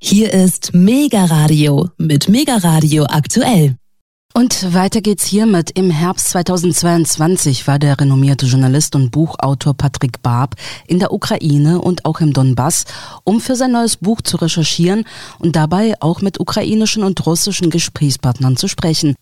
Hier 0.00 0.32
ist 0.32 0.74
Mega 0.74 1.24
Radio 1.24 1.90
mit 1.98 2.28
Mega 2.28 2.58
Radio 2.58 3.04
aktuell. 3.04 3.74
Und 4.32 4.72
weiter 4.72 5.00
geht's 5.00 5.24
hiermit. 5.24 5.72
Im 5.76 5.90
Herbst 5.90 6.28
2022 6.28 7.66
war 7.66 7.80
der 7.80 7.98
renommierte 7.98 8.46
Journalist 8.46 8.94
und 8.94 9.10
Buchautor 9.10 9.74
Patrick 9.74 10.22
Barb 10.22 10.54
in 10.86 11.00
der 11.00 11.12
Ukraine 11.12 11.80
und 11.80 12.04
auch 12.04 12.20
im 12.20 12.32
Donbass, 12.32 12.84
um 13.24 13.40
für 13.40 13.56
sein 13.56 13.72
neues 13.72 13.96
Buch 13.96 14.22
zu 14.22 14.36
recherchieren 14.36 15.04
und 15.40 15.56
dabei 15.56 15.94
auch 15.98 16.20
mit 16.20 16.38
ukrainischen 16.38 17.02
und 17.02 17.26
russischen 17.26 17.68
Gesprächspartnern 17.68 18.56
zu 18.56 18.68
sprechen. 18.68 19.16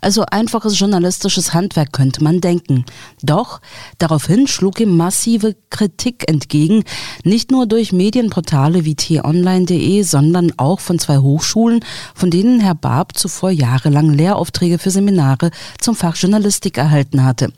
Also 0.00 0.24
einfaches 0.30 0.78
journalistisches 0.78 1.54
Handwerk 1.54 1.92
könnte 1.92 2.22
man 2.22 2.40
denken. 2.40 2.84
Doch 3.22 3.60
daraufhin 3.98 4.46
schlug 4.46 4.80
ihm 4.80 4.96
massive 4.96 5.56
Kritik 5.70 6.28
entgegen, 6.28 6.84
nicht 7.24 7.50
nur 7.50 7.66
durch 7.66 7.92
Medienportale 7.92 8.84
wie 8.84 8.94
t-online.de, 8.94 10.02
sondern 10.02 10.52
auch 10.56 10.80
von 10.80 10.98
zwei 10.98 11.18
Hochschulen, 11.18 11.80
von 12.14 12.30
denen 12.30 12.60
Herr 12.60 12.74
Barb 12.74 13.16
zuvor 13.16 13.50
jahrelang 13.50 14.10
Lehraufträge 14.10 14.78
für 14.78 14.90
Seminare 14.90 15.50
zum 15.80 15.94
Fach 15.94 16.16
Journalistik 16.16 16.78
erhalten 16.78 17.24
hatte. 17.24 17.52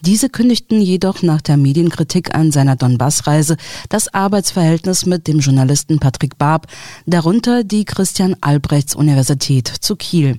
Diese 0.00 0.28
kündigten 0.28 0.80
jedoch 0.80 1.22
nach 1.22 1.40
der 1.40 1.56
Medienkritik 1.56 2.34
an 2.34 2.52
seiner 2.52 2.76
Donbass-Reise 2.76 3.56
das 3.88 4.12
Arbeitsverhältnis 4.12 5.06
mit 5.06 5.26
dem 5.26 5.40
Journalisten 5.40 5.98
Patrick 5.98 6.38
Barb, 6.38 6.66
darunter 7.06 7.64
die 7.64 7.84
Christian 7.84 8.36
Albrechts 8.40 8.94
Universität 8.94 9.68
zu 9.68 9.96
Kiel. 9.96 10.38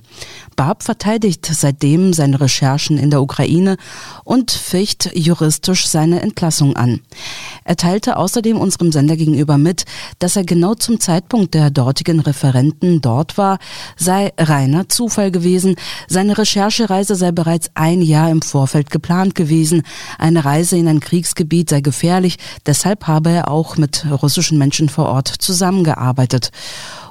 Barb 0.56 0.82
verteidigt 0.82 1.39
seitdem 1.46 2.12
seine 2.12 2.40
Recherchen 2.40 2.98
in 2.98 3.10
der 3.10 3.22
Ukraine 3.22 3.76
und 4.24 4.50
ficht 4.50 5.10
juristisch 5.14 5.88
seine 5.88 6.20
Entlassung 6.20 6.76
an. 6.76 7.00
Er 7.64 7.76
teilte 7.76 8.16
außerdem 8.16 8.58
unserem 8.58 8.92
Sender 8.92 9.16
gegenüber 9.16 9.58
mit, 9.58 9.84
dass 10.18 10.36
er 10.36 10.44
genau 10.44 10.74
zum 10.74 11.00
Zeitpunkt 11.00 11.54
der 11.54 11.70
dortigen 11.70 12.20
Referenten 12.20 13.00
dort 13.00 13.38
war, 13.38 13.58
sei 13.96 14.32
reiner 14.38 14.88
Zufall 14.88 15.30
gewesen. 15.30 15.76
Seine 16.08 16.38
Recherchereise 16.38 17.14
sei 17.14 17.32
bereits 17.32 17.70
ein 17.74 18.02
Jahr 18.02 18.30
im 18.30 18.42
Vorfeld 18.42 18.90
geplant 18.90 19.34
gewesen. 19.34 19.82
Eine 20.18 20.44
Reise 20.44 20.76
in 20.76 20.88
ein 20.88 21.00
Kriegsgebiet 21.00 21.70
sei 21.70 21.80
gefährlich, 21.80 22.38
deshalb 22.66 23.06
habe 23.06 23.30
er 23.30 23.50
auch 23.50 23.76
mit 23.76 24.06
russischen 24.10 24.58
Menschen 24.58 24.88
vor 24.88 25.06
Ort 25.06 25.28
zusammengearbeitet. 25.28 26.50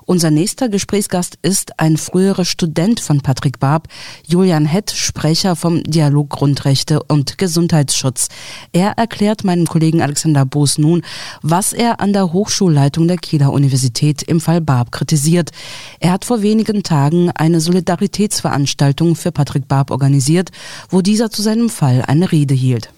Unser 0.10 0.32
nächster 0.32 0.70
Gesprächsgast 0.70 1.38
ist 1.44 1.80
ein 1.80 1.96
früherer 1.96 2.44
Student 2.44 3.00
von 3.00 3.22
Patrick 3.22 3.60
Barb, 3.60 3.88
Julian 4.26 4.66
Hett, 4.66 4.90
Sprecher 4.90 5.56
vom 5.56 5.84
Dialog 5.84 6.32
Grundrechte 6.32 7.04
und 7.04 7.38
Gesundheitsschutz. 7.38 8.30
Er 8.72 8.94
erklärt 8.94 9.44
meinem 9.44 9.68
Kollegen 9.68 10.02
Alexander 10.02 10.46
Boos 10.46 10.80
nun, 10.80 11.04
was 11.44 11.74
er 11.74 12.02
an 12.02 12.12
der 12.12 12.34
Hochschulleitung 12.34 13.08
der 13.08 13.18
Kieler 13.18 13.54
Universität 13.54 14.24
im 14.24 14.42
Fall 14.42 14.62
Barb 14.62 14.92
kritisiert. 14.92 15.52
Er 16.00 16.14
hat 16.14 16.26
vor 16.26 16.42
wenigen 16.42 16.82
Tagen 16.82 17.30
eine 17.30 17.62
Solidaritätsveranstaltung 17.62 19.16
für 19.16 19.32
Patrick 19.32 19.68
Barb 19.68 19.92
organisiert, 19.92 20.50
wo 20.90 21.04
dieser 21.04 21.30
zu 21.30 21.44
seinem 21.44 21.70
Fall 21.70 22.04
eine 22.08 22.32
Rede 22.32 22.56
hielt. 22.56 22.90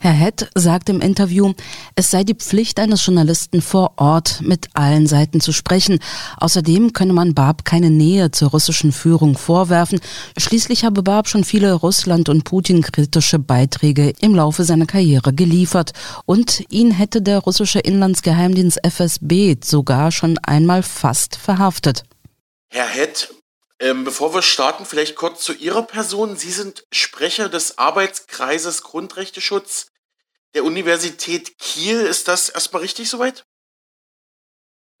Herr 0.00 0.12
Hett 0.12 0.48
sagt 0.54 0.88
im 0.88 1.00
Interview, 1.00 1.54
es 1.96 2.10
sei 2.10 2.22
die 2.22 2.34
Pflicht 2.34 2.78
eines 2.78 3.04
Journalisten 3.04 3.60
vor 3.60 3.94
Ort, 3.96 4.40
mit 4.42 4.68
allen 4.74 5.06
Seiten 5.06 5.40
zu 5.40 5.52
sprechen. 5.52 5.98
Außerdem 6.36 6.92
könne 6.92 7.12
man 7.12 7.34
Barb 7.34 7.64
keine 7.64 7.90
Nähe 7.90 8.30
zur 8.30 8.50
russischen 8.50 8.92
Führung 8.92 9.36
vorwerfen. 9.36 10.00
Schließlich 10.36 10.84
habe 10.84 11.02
Barb 11.02 11.28
schon 11.28 11.44
viele 11.44 11.72
Russland- 11.74 12.28
und 12.28 12.44
Putin-kritische 12.44 13.38
Beiträge 13.38 14.12
im 14.20 14.34
Laufe 14.34 14.64
seiner 14.64 14.86
Karriere 14.86 15.32
geliefert. 15.32 15.92
Und 16.26 16.64
ihn 16.70 16.90
hätte 16.92 17.20
der 17.20 17.40
russische 17.40 17.80
Inlandsgeheimdienst 17.80 18.78
FSB 18.84 19.56
sogar 19.64 20.12
schon 20.12 20.38
einmal 20.38 20.82
fast 20.82 21.36
verhaftet. 21.36 22.04
Herr 22.70 22.86
Hett, 22.86 23.30
ähm, 23.80 24.04
bevor 24.04 24.34
wir 24.34 24.42
starten, 24.42 24.84
vielleicht 24.84 25.16
kurz 25.16 25.42
zu 25.42 25.52
Ihrer 25.52 25.82
Person. 25.82 26.36
Sie 26.36 26.50
sind 26.50 26.86
Sprecher 26.92 27.48
des 27.48 27.78
Arbeitskreises 27.78 28.82
Grundrechteschutz 28.82 29.92
der 30.54 30.64
Universität 30.64 31.58
Kiel. 31.58 32.00
Ist 32.00 32.28
das 32.28 32.48
erstmal 32.48 32.82
richtig 32.82 33.08
soweit? 33.08 33.44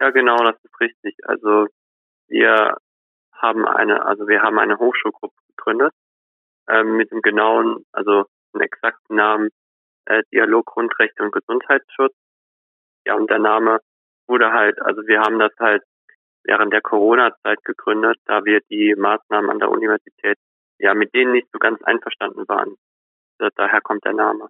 Ja, 0.00 0.10
genau, 0.10 0.36
das 0.38 0.56
ist 0.62 0.80
richtig. 0.80 1.16
Also 1.24 1.66
wir 2.28 2.76
haben 3.32 3.66
eine, 3.66 4.04
also 4.04 4.28
wir 4.28 4.42
haben 4.42 4.58
eine 4.58 4.78
Hochschulgruppe 4.78 5.34
gegründet 5.48 5.92
ähm, 6.68 6.96
mit 6.96 7.10
dem 7.10 7.22
genauen, 7.22 7.84
also 7.92 8.26
dem 8.54 8.60
exakten 8.60 9.16
Namen 9.16 9.50
äh, 10.06 10.22
Dialog 10.32 10.66
Grundrechte 10.66 11.22
und 11.22 11.32
Gesundheitsschutz. 11.32 12.14
Ja, 13.06 13.14
und 13.14 13.30
der 13.30 13.38
Name 13.38 13.80
wurde 14.26 14.52
halt, 14.52 14.80
also 14.82 15.02
wir 15.06 15.20
haben 15.20 15.38
das 15.38 15.52
halt 15.58 15.82
während 16.48 16.72
der 16.72 16.80
Corona-Zeit 16.80 17.62
gegründet, 17.62 18.18
da 18.24 18.44
wir 18.44 18.60
die 18.70 18.94
Maßnahmen 18.96 19.50
an 19.50 19.58
der 19.58 19.70
Universität 19.70 20.38
ja 20.78 20.94
mit 20.94 21.14
denen 21.14 21.32
nicht 21.32 21.48
so 21.52 21.58
ganz 21.58 21.82
einverstanden 21.82 22.48
waren. 22.48 22.76
Daher 23.54 23.80
kommt 23.82 24.04
der 24.04 24.14
Name. 24.14 24.48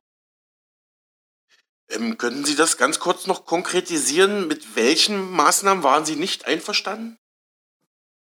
Ähm, 1.90 2.16
können 2.16 2.44
Sie 2.44 2.56
das 2.56 2.78
ganz 2.78 3.00
kurz 3.00 3.26
noch 3.26 3.44
konkretisieren? 3.44 4.46
Mit 4.46 4.76
welchen 4.76 5.32
Maßnahmen 5.32 5.82
waren 5.82 6.04
Sie 6.04 6.16
nicht 6.16 6.46
einverstanden? 6.46 7.18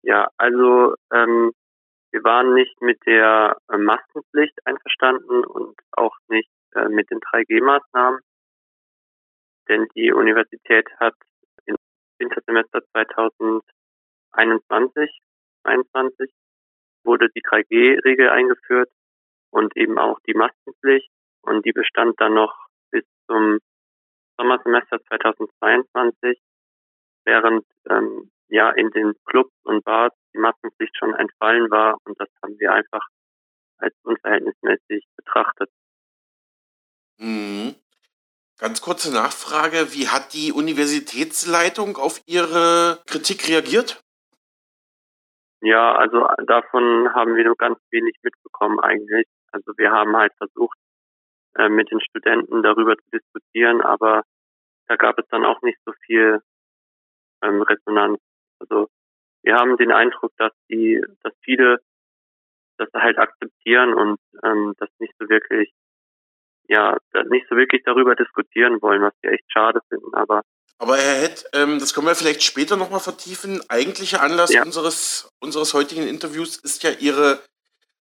Ja, 0.02 0.28
also 0.36 0.94
ähm, 1.12 1.52
wir 2.10 2.24
waren 2.24 2.54
nicht 2.54 2.80
mit 2.82 2.98
der 3.06 3.56
äh, 3.70 3.76
Maskenpflicht 3.78 4.58
einverstanden 4.66 5.44
und 5.44 5.78
auch 5.92 6.16
nicht 6.28 6.50
äh, 6.74 6.88
mit 6.88 7.10
den 7.10 7.20
3G-Maßnahmen. 7.20 8.20
Denn 9.68 9.86
die 9.94 10.12
Universität 10.12 10.88
hat 10.98 11.14
Wintersemester 12.22 12.80
2021, 12.92 15.10
2022 15.62 16.30
wurde 17.04 17.28
die 17.34 17.42
3G-Regel 17.42 18.30
eingeführt 18.30 18.90
und 19.50 19.76
eben 19.76 19.98
auch 19.98 20.18
die 20.26 20.34
Maskenpflicht 20.34 21.10
und 21.42 21.66
die 21.66 21.72
bestand 21.72 22.20
dann 22.20 22.34
noch 22.34 22.54
bis 22.90 23.04
zum 23.26 23.58
Sommersemester 24.38 25.02
2022, 25.08 26.40
während 27.24 27.66
ähm, 27.90 28.30
ja 28.48 28.70
in 28.70 28.90
den 28.90 29.14
Clubs 29.24 29.52
und 29.64 29.84
Bars 29.84 30.12
die 30.34 30.38
Maskenpflicht 30.38 30.96
schon 30.96 31.14
entfallen 31.14 31.70
war 31.70 31.98
und 32.04 32.18
das 32.20 32.28
haben 32.42 32.58
wir 32.58 32.72
einfach 32.72 33.06
als 33.78 33.94
unverhältnismäßig 34.04 35.06
betrachtet. 35.16 35.70
Mhm. 37.18 37.74
Ganz 38.62 38.80
kurze 38.80 39.12
Nachfrage, 39.12 39.92
wie 39.92 40.06
hat 40.06 40.34
die 40.34 40.52
Universitätsleitung 40.52 41.96
auf 41.96 42.20
Ihre 42.26 43.02
Kritik 43.08 43.48
reagiert? 43.48 44.00
Ja, 45.62 45.96
also 45.96 46.28
davon 46.46 47.12
haben 47.12 47.34
wir 47.34 47.42
nur 47.42 47.56
ganz 47.56 47.80
wenig 47.90 48.14
mitbekommen 48.22 48.78
eigentlich. 48.78 49.26
Also 49.50 49.72
wir 49.76 49.90
haben 49.90 50.16
halt 50.16 50.32
versucht, 50.36 50.78
äh, 51.56 51.68
mit 51.70 51.90
den 51.90 52.00
Studenten 52.00 52.62
darüber 52.62 52.96
zu 52.96 53.10
diskutieren, 53.12 53.80
aber 53.80 54.22
da 54.86 54.94
gab 54.94 55.18
es 55.18 55.26
dann 55.28 55.44
auch 55.44 55.60
nicht 55.62 55.80
so 55.84 55.92
viel 56.06 56.40
ähm, 57.42 57.62
Resonanz. 57.62 58.20
Also 58.60 58.86
wir 59.42 59.56
haben 59.56 59.76
den 59.76 59.90
Eindruck, 59.90 60.30
dass 60.36 60.52
die, 60.70 61.04
dass 61.24 61.32
viele 61.42 61.80
das 62.78 62.90
halt 62.94 63.18
akzeptieren 63.18 63.92
und 63.92 64.20
ähm, 64.44 64.74
das 64.78 64.88
nicht 65.00 65.14
so 65.18 65.28
wirklich 65.28 65.72
ja 66.68 66.96
nicht 67.28 67.46
so 67.48 67.56
wirklich 67.56 67.82
darüber 67.84 68.14
diskutieren 68.14 68.80
wollen, 68.82 69.02
was 69.02 69.14
wir 69.22 69.32
echt 69.32 69.44
schade 69.52 69.80
finden. 69.88 70.14
Aber 70.14 70.42
aber 70.82 70.96
Herr 70.96 71.22
Hett, 71.22 71.44
ähm, 71.52 71.78
das 71.78 71.94
können 71.94 72.08
wir 72.08 72.16
vielleicht 72.16 72.42
später 72.42 72.76
nochmal 72.76 72.98
vertiefen. 72.98 73.62
Eigentlicher 73.68 74.20
Anlass 74.20 74.52
ja. 74.52 74.64
unseres, 74.64 75.30
unseres 75.38 75.74
heutigen 75.74 76.08
Interviews 76.08 76.56
ist 76.56 76.82
ja 76.82 76.90
Ihre 76.90 77.40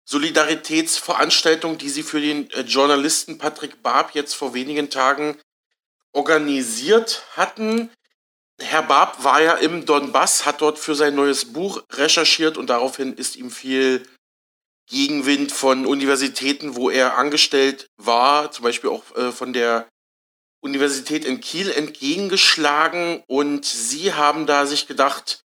Solidaritätsveranstaltung, 0.04 1.76
die 1.78 1.88
Sie 1.88 2.04
für 2.04 2.20
den 2.20 2.48
äh, 2.52 2.60
Journalisten 2.60 3.36
Patrick 3.36 3.82
Barb 3.82 4.12
jetzt 4.14 4.34
vor 4.34 4.54
wenigen 4.54 4.90
Tagen 4.90 5.36
organisiert 6.12 7.24
hatten. 7.36 7.90
Herr 8.60 8.82
Barb 8.82 9.24
war 9.24 9.42
ja 9.42 9.54
im 9.54 9.84
Donbass, 9.84 10.46
hat 10.46 10.60
dort 10.60 10.78
für 10.78 10.94
sein 10.94 11.16
neues 11.16 11.52
Buch 11.52 11.82
recherchiert 11.92 12.56
und 12.56 12.70
daraufhin 12.70 13.12
ist 13.14 13.34
ihm 13.34 13.50
viel 13.50 14.06
Gegenwind 14.88 15.52
von 15.52 15.86
Universitäten, 15.86 16.76
wo 16.76 16.90
er 16.90 17.18
angestellt 17.18 17.88
war, 17.96 18.50
zum 18.50 18.64
Beispiel 18.64 18.90
auch 18.90 19.04
äh, 19.16 19.32
von 19.32 19.52
der 19.52 19.86
Universität 20.60 21.24
in 21.24 21.40
Kiel 21.40 21.70
entgegengeschlagen 21.70 23.22
und 23.28 23.64
Sie 23.64 24.12
haben 24.14 24.46
da 24.46 24.66
sich 24.66 24.88
gedacht, 24.88 25.44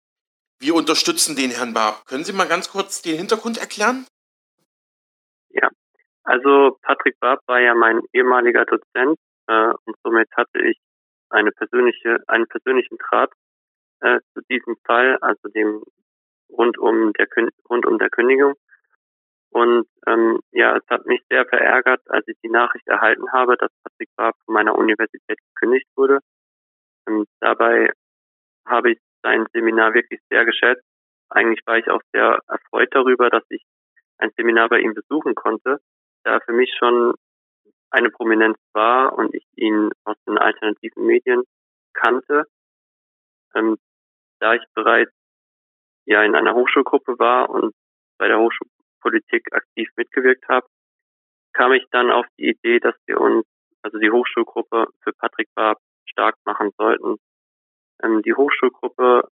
wir 0.59 0.75
unterstützen 0.75 1.35
den 1.35 1.51
Herrn 1.51 1.73
Barb. 1.73 2.05
Können 2.05 2.23
Sie 2.23 2.33
mal 2.33 2.47
ganz 2.47 2.69
kurz 2.69 3.01
den 3.01 3.17
Hintergrund 3.17 3.57
erklären? 3.57 4.05
Ja, 5.49 5.69
also 6.23 6.77
Patrick 6.83 7.19
Barb 7.19 7.41
war 7.47 7.59
ja 7.59 7.73
mein 7.73 8.01
ehemaliger 8.13 8.65
Dozent 8.65 9.17
äh, 9.47 9.73
und 9.85 9.95
somit 10.03 10.29
hatte 10.37 10.61
ich 10.61 10.77
eine 11.29 11.51
persönliche, 11.51 12.23
einen 12.27 12.47
persönlichen 12.47 12.97
Draht 12.97 13.31
äh, 14.01 14.19
zu 14.33 14.41
diesem 14.49 14.77
Fall, 14.85 15.17
also 15.21 15.49
dem 15.49 15.83
rund 16.49 16.77
um 16.77 17.13
der 17.13 17.27
rund 17.69 17.85
um 17.85 17.97
der 17.97 18.09
Kündigung. 18.09 18.53
Und 19.51 19.85
ähm, 20.07 20.39
ja, 20.51 20.77
es 20.77 20.83
hat 20.89 21.05
mich 21.05 21.21
sehr 21.29 21.45
verärgert, 21.45 22.01
als 22.09 22.25
ich 22.27 22.37
die 22.41 22.49
Nachricht 22.49 22.87
erhalten 22.87 23.31
habe, 23.33 23.57
dass 23.57 23.69
Patrick 23.83 24.09
Barb 24.15 24.35
von 24.45 24.53
meiner 24.53 24.75
Universität 24.75 25.39
gekündigt 25.53 25.87
wurde. 25.95 26.19
Und 27.05 27.27
dabei 27.41 27.91
habe 28.65 28.93
ich 28.93 28.99
sein 29.23 29.45
Seminar 29.53 29.93
wirklich 29.93 30.21
sehr 30.29 30.45
geschätzt. 30.45 30.83
Eigentlich 31.29 31.61
war 31.65 31.77
ich 31.77 31.89
auch 31.89 32.01
sehr 32.13 32.39
erfreut 32.47 32.89
darüber, 32.91 33.29
dass 33.29 33.43
ich 33.49 33.63
ein 34.17 34.31
Seminar 34.37 34.69
bei 34.69 34.79
ihm 34.79 34.93
besuchen 34.93 35.35
konnte, 35.35 35.79
da 36.23 36.35
er 36.35 36.41
für 36.41 36.53
mich 36.53 36.73
schon 36.77 37.13
eine 37.89 38.09
Prominenz 38.09 38.57
war 38.73 39.17
und 39.17 39.35
ich 39.35 39.45
ihn 39.55 39.89
aus 40.05 40.15
den 40.25 40.37
alternativen 40.37 41.05
Medien 41.05 41.43
kannte. 41.93 42.45
Ähm, 43.53 43.77
da 44.39 44.53
ich 44.53 44.63
bereits 44.73 45.11
ja 46.05 46.23
in 46.23 46.35
einer 46.35 46.53
Hochschulgruppe 46.55 47.19
war 47.19 47.49
und 47.49 47.73
bei 48.17 48.27
der 48.27 48.39
Hochschulpolitik 49.01 49.53
aktiv 49.53 49.89
mitgewirkt 49.95 50.47
habe, 50.47 50.67
kam 51.53 51.73
ich 51.73 51.85
dann 51.91 52.11
auf 52.11 52.25
die 52.37 52.49
Idee, 52.49 52.79
dass 52.79 52.95
wir 53.05 53.19
uns, 53.19 53.45
also 53.81 53.97
die 53.97 54.11
Hochschulgruppe 54.11 54.87
für 55.01 55.13
Patrick 55.13 55.49
Barb 55.55 55.79
stark 56.05 56.35
machen 56.45 56.71
sollten. 56.77 57.17
Ähm, 58.03 58.21
die 58.21 58.33
Hochschulgruppe 58.33 59.27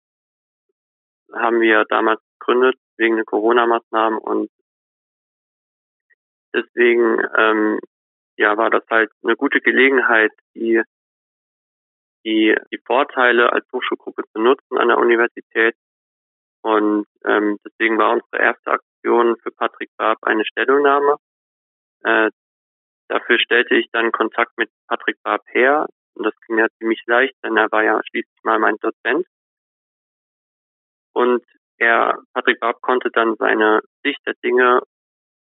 haben 1.34 1.60
wir 1.62 1.86
damals 1.86 2.22
gegründet 2.40 2.76
wegen 2.98 3.16
der 3.16 3.26
Corona-Maßnahmen 3.26 4.20
und 4.20 4.50
deswegen 6.54 7.20
ähm, 7.38 7.80
ja 8.38 8.56
war 8.58 8.70
das 8.70 8.84
halt 8.90 9.12
eine 9.24 9.36
gute 9.36 9.60
Gelegenheit, 9.60 10.32
die 10.56 10.82
die, 12.24 12.56
die 12.72 12.80
Vorteile 12.86 13.54
als 13.54 13.66
Hochschulgruppe 13.72 14.24
zu 14.32 14.40
nutzen 14.42 14.78
an 14.78 14.88
der 14.88 14.98
Universität. 14.98 15.76
Und 16.64 17.06
ähm, 17.24 17.60
deswegen 17.64 18.00
war 18.00 18.14
unsere 18.14 18.42
erste 18.42 18.72
Aktion 19.06 19.36
für 19.42 19.52
Patrick 19.52 19.90
Barb 19.98 20.18
eine 20.24 20.44
Stellungnahme. 20.46 21.18
Äh, 22.04 22.30
dafür 23.08 23.40
stellte 23.40 23.76
ich 23.76 23.88
dann 23.92 24.12
Kontakt 24.12 24.58
mit 24.58 24.70
Patrick 24.88 25.22
Barb 25.24 25.42
her. 25.48 25.88
Und 26.16 26.26
das 26.26 26.34
ging 26.48 26.58
ja 26.58 26.68
ziemlich 26.80 27.02
leicht, 27.06 27.36
denn 27.44 27.58
er 27.58 27.72
war 27.72 27.84
ja 27.84 28.00
schließlich 28.10 28.44
mal 28.44 28.60
mein 28.60 28.78
Dozent. 28.78 29.28
Und 31.14 31.44
er, 31.78 32.18
Patrick 32.34 32.60
Barb 32.60 32.82
konnte 32.82 33.10
dann 33.12 33.36
seine 33.36 33.82
Sicht 34.04 34.20
der 34.26 34.34
Dinge 34.44 34.82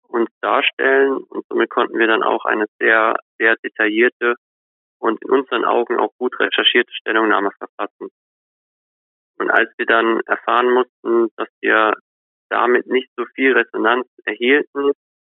uns 0.07 0.29
darstellen 0.41 1.17
und 1.17 1.45
somit 1.47 1.69
konnten 1.69 1.97
wir 1.97 2.07
dann 2.07 2.23
auch 2.23 2.45
eine 2.45 2.65
sehr, 2.79 3.15
sehr 3.39 3.55
detaillierte 3.63 4.35
und 4.99 5.21
in 5.23 5.31
unseren 5.31 5.65
Augen 5.65 5.97
auch 5.97 6.11
gut 6.17 6.39
recherchierte 6.39 6.91
Stellungnahme 6.93 7.51
verfassen. 7.57 8.09
Und 9.37 9.49
als 9.49 9.69
wir 9.77 9.85
dann 9.85 10.21
erfahren 10.27 10.71
mussten, 10.71 11.29
dass 11.37 11.49
wir 11.61 11.95
damit 12.49 12.87
nicht 12.87 13.09
so 13.17 13.25
viel 13.35 13.53
Resonanz 13.53 14.07
erhielten, 14.25 14.91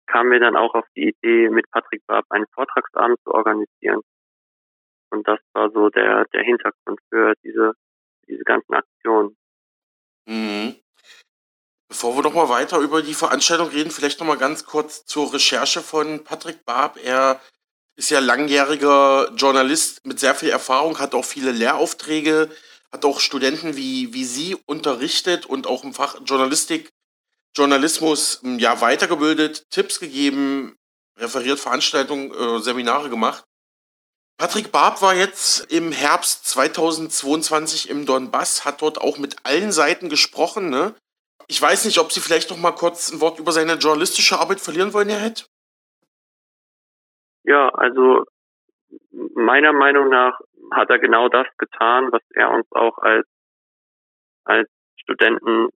kamen 0.08 0.32
wir 0.32 0.40
dann 0.40 0.56
auch 0.56 0.74
auf 0.76 0.86
die 0.96 1.10
Idee, 1.10 1.50
mit 1.50 1.70
Patrick 1.72 2.06
Barb 2.08 2.26
einen 2.30 2.46
Vortragsabend 2.54 3.20
zu 3.24 3.32
organisieren. 3.32 4.02
Und 5.12 5.28
das 5.28 5.40
war 5.54 5.72
so 5.72 5.90
der, 5.90 6.26
der 6.34 6.44
Hintergrund 6.44 7.00
für 7.10 7.34
diese, 7.44 7.74
diese 8.28 8.44
ganzen 8.44 8.74
Aktionen. 8.74 9.36
Mhm. 10.28 10.76
Bevor 11.88 12.16
wir 12.16 12.24
noch 12.24 12.34
mal 12.34 12.50
weiter 12.50 12.80
über 12.80 13.02
die 13.02 13.14
Veranstaltung 13.14 13.70
reden, 13.70 13.92
vielleicht 13.92 14.20
noch 14.20 14.28
mal 14.28 14.38
ganz 14.38 14.66
kurz 14.66 15.06
zur 15.06 15.34
Recherche 15.34 15.82
von 15.82 16.24
Patrick 16.24 16.66
Barb. 16.66 16.98
Er 17.04 17.40
ist 17.96 18.10
ja 18.10 18.20
langjähriger 18.20 19.32
Journalist 19.36 20.06
mit 20.06 20.20
sehr 20.20 20.36
viel 20.36 20.50
Erfahrung, 20.50 21.00
hat 21.00 21.16
auch 21.16 21.24
viele 21.24 21.52
Lehraufträge, 21.52 22.50
hat 22.96 23.06
auch 23.06 23.20
Studenten 23.20 23.76
wie, 23.76 24.14
wie 24.14 24.24
Sie 24.24 24.56
unterrichtet 24.66 25.46
und 25.46 25.68
auch 25.68 25.84
im 25.84 25.94
Fach 25.94 26.16
Journalistik, 26.26 26.90
Journalismus 27.54 28.42
ja 28.44 28.80
weitergebildet, 28.80 29.70
Tipps 29.70 30.00
gegeben, 30.00 30.78
referiert 31.18 31.60
Veranstaltungen, 31.60 32.32
äh, 32.34 32.60
Seminare 32.60 33.10
gemacht. 33.10 33.44
Patrick 34.38 34.72
Barb 34.72 35.02
war 35.02 35.14
jetzt 35.14 35.72
im 35.72 35.92
Herbst 35.92 36.46
2022 36.48 37.90
im 37.90 38.06
Donbass, 38.06 38.64
hat 38.66 38.82
dort 38.82 39.00
auch 39.00 39.18
mit 39.18 39.36
allen 39.44 39.72
Seiten 39.74 40.10
gesprochen. 40.10 40.70
Ne? 40.70 40.96
Ich 41.48 41.62
weiß 41.62 41.86
nicht, 41.86 42.00
ob 42.00 42.14
Sie 42.14 42.22
vielleicht 42.22 42.50
noch 42.50 42.58
mal 42.58 42.72
kurz 42.72 43.12
ein 43.12 43.20
Wort 43.20 43.40
über 43.40 43.52
seine 43.52 43.74
journalistische 43.74 44.40
Arbeit 44.40 44.62
verlieren 44.62 44.94
wollen, 44.94 45.10
Herr 45.10 45.20
Hett? 45.20 45.48
Ja, 47.44 47.70
also 47.70 48.24
meiner 49.12 49.74
Meinung 49.74 50.10
nach 50.10 50.40
hat 50.72 50.90
er 50.90 51.00
genau 51.00 51.30
das 51.30 51.48
getan, 51.58 52.12
was 52.12 52.22
er 52.32 52.52
uns 52.52 52.68
auch 52.72 52.98
als, 53.00 53.28
als 54.46 54.70
Studenten 54.98 55.70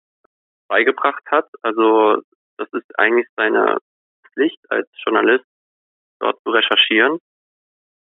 beigebracht 0.68 1.24
hat. 1.28 1.48
Also 1.62 2.22
das 2.58 2.68
ist 2.74 3.00
eigentlich 3.00 3.28
seine 3.36 3.78
Pflicht 4.34 4.60
als 4.70 4.88
Journalist, 5.06 5.46
dort 6.20 6.42
zu 6.44 6.52
recherchieren. 6.52 7.20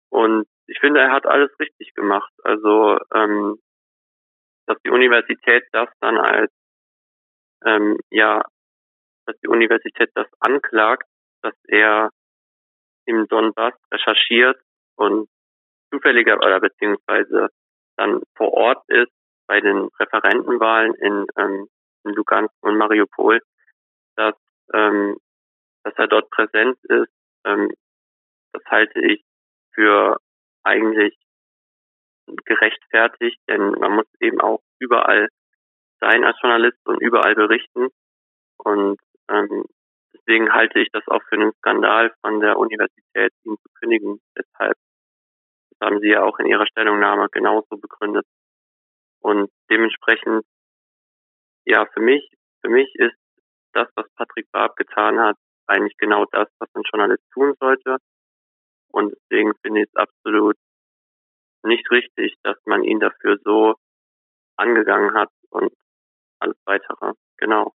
Und 0.09 0.47
ich 0.67 0.79
finde, 0.79 0.99
er 0.99 1.11
hat 1.11 1.25
alles 1.25 1.51
richtig 1.59 1.93
gemacht. 1.93 2.31
Also, 2.43 2.99
ähm, 3.13 3.59
dass 4.67 4.77
die 4.85 4.91
Universität 4.91 5.63
das 5.71 5.89
dann 5.99 6.17
als, 6.17 6.51
ähm, 7.65 7.97
ja, 8.09 8.43
dass 9.25 9.35
die 9.41 9.47
Universität 9.47 10.09
das 10.15 10.27
anklagt, 10.39 11.07
dass 11.41 11.55
er 11.67 12.11
im 13.05 13.27
Donbass 13.27 13.73
recherchiert 13.91 14.59
und 14.95 15.27
zufälliger 15.91 16.37
oder 16.37 16.59
beziehungsweise 16.59 17.49
dann 17.97 18.21
vor 18.35 18.53
Ort 18.53 18.83
ist 18.87 19.11
bei 19.47 19.59
den 19.61 19.89
Referentenwahlen 19.99 20.93
in, 20.95 21.25
ähm, 21.37 21.67
in 22.05 22.13
Lugansk 22.13 22.53
und 22.61 22.77
Mariupol, 22.77 23.41
dass, 24.15 24.35
ähm, 24.73 25.17
dass 25.83 25.93
er 25.97 26.07
dort 26.07 26.29
präsent 26.29 26.77
ist. 26.83 27.11
Ähm, 27.45 27.71
das 28.53 28.63
halte 28.67 28.99
ich 28.99 29.23
für 29.73 30.17
eigentlich 30.63 31.17
gerechtfertigt, 32.45 33.39
denn 33.47 33.71
man 33.71 33.95
muss 33.95 34.07
eben 34.19 34.39
auch 34.39 34.61
überall 34.79 35.29
sein 35.99 36.23
als 36.23 36.37
Journalist 36.41 36.79
und 36.85 37.01
überall 37.01 37.35
berichten. 37.35 37.89
Und 38.57 38.99
ähm, 39.29 39.65
deswegen 40.13 40.53
halte 40.53 40.79
ich 40.79 40.89
das 40.91 41.07
auch 41.07 41.21
für 41.27 41.35
einen 41.35 41.53
Skandal 41.57 42.13
von 42.21 42.39
der 42.39 42.57
Universität, 42.57 43.33
ihn 43.43 43.57
zu 43.57 43.69
kündigen. 43.79 44.19
Deshalb 44.37 44.77
haben 45.81 45.99
sie 45.99 46.09
ja 46.09 46.23
auch 46.23 46.39
in 46.39 46.45
ihrer 46.45 46.67
Stellungnahme 46.67 47.29
genauso 47.31 47.77
begründet. 47.77 48.25
Und 49.21 49.51
dementsprechend, 49.69 50.45
ja, 51.65 51.85
für 51.93 52.01
mich, 52.01 52.29
für 52.61 52.69
mich 52.69 52.93
ist 52.95 53.15
das, 53.73 53.87
was 53.95 54.07
Patrick 54.15 54.51
Barb 54.51 54.75
getan 54.75 55.19
hat, 55.19 55.37
eigentlich 55.67 55.97
genau 55.97 56.25
das, 56.31 56.47
was 56.59 56.69
ein 56.73 56.83
Journalist 56.91 57.23
tun 57.31 57.53
sollte. 57.59 57.97
Und 58.91 59.13
deswegen 59.13 59.53
finde 59.61 59.81
ich 59.81 59.87
es 59.87 59.95
absolut 59.95 60.57
nicht 61.63 61.89
richtig, 61.91 62.35
dass 62.43 62.57
man 62.65 62.83
ihn 62.83 62.99
dafür 62.99 63.37
so 63.43 63.75
angegangen 64.55 65.13
hat 65.13 65.29
und 65.49 65.71
alles 66.39 66.57
weitere. 66.65 67.13
Genau. 67.37 67.73